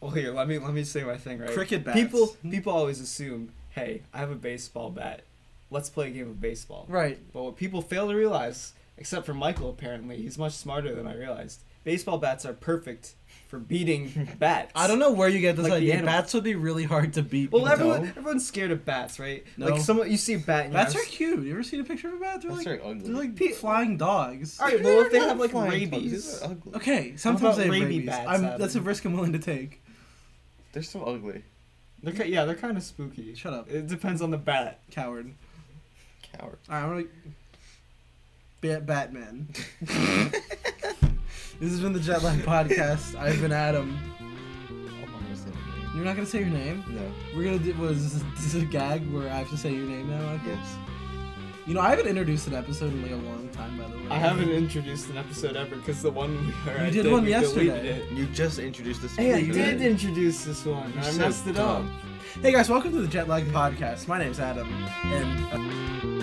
[0.00, 1.50] Well, here, let me let me say my thing right.
[1.50, 1.98] Cricket bats.
[1.98, 2.50] People hmm.
[2.50, 5.22] people always assume, hey, I have a baseball bat.
[5.70, 6.84] Let's play a game of baseball.
[6.88, 7.18] Right.
[7.32, 11.14] But what people fail to realize, except for Michael apparently, he's much smarter than I
[11.16, 11.60] realized.
[11.84, 13.14] Baseball bats are perfect
[13.48, 14.72] for beating bats.
[14.74, 15.94] I don't know where you get this Like idea.
[15.94, 16.12] animal.
[16.12, 17.52] Bats would be really hard to beat.
[17.52, 17.70] Well, No.
[17.70, 19.44] everyone everyone's scared of bats, right?
[19.56, 19.68] No.
[19.68, 20.66] Like someone you see a bat.
[20.66, 21.44] In your Bats are house- cute.
[21.44, 22.42] You ever seen a picture of a bat?
[22.42, 23.04] They're That's like very ugly.
[23.08, 24.58] they're like Pe- flying dogs.
[24.58, 26.74] All right, well if they have like rabies, these are ugly.
[26.74, 28.06] Okay, sometimes they have rabies rabies.
[28.06, 29.80] bats, I'm, that's a risk I'm willing to take.
[30.72, 31.44] They're so ugly.
[32.02, 33.32] they're yeah they're kind of spooky.
[33.36, 34.80] Shut up, It depends on the bat.
[34.90, 35.32] coward.
[36.32, 36.58] Coward.
[36.68, 37.04] All right, I'm gonna.
[38.74, 39.48] Bat Batman.
[41.58, 43.18] This has been the Jetlag Podcast.
[43.18, 43.96] I've been Adam.
[44.68, 45.94] I'm not gonna say that.
[45.94, 46.84] You're not gonna say your name.
[46.90, 47.00] No.
[47.34, 47.72] We're gonna do.
[47.80, 50.20] Was this, this is a gag where I have to say your name now?
[50.32, 50.48] Michael?
[50.48, 50.76] Yes.
[51.66, 54.04] You know, I haven't introduced an episode in like a long time, by the way.
[54.10, 56.92] I haven't introduced an episode ever because the one we heard.
[56.94, 57.88] You did one we deleted yesterday.
[58.02, 58.12] it.
[58.12, 59.16] You just introduced this.
[59.16, 59.90] Hey, I You did did.
[59.92, 60.92] introduce this one.
[60.92, 61.84] You're I so messed it up.
[62.42, 64.08] Hey guys, welcome to the Jetlag Podcast.
[64.08, 64.70] My name's Adam,
[65.04, 65.40] and.
[66.10, 66.15] Uh,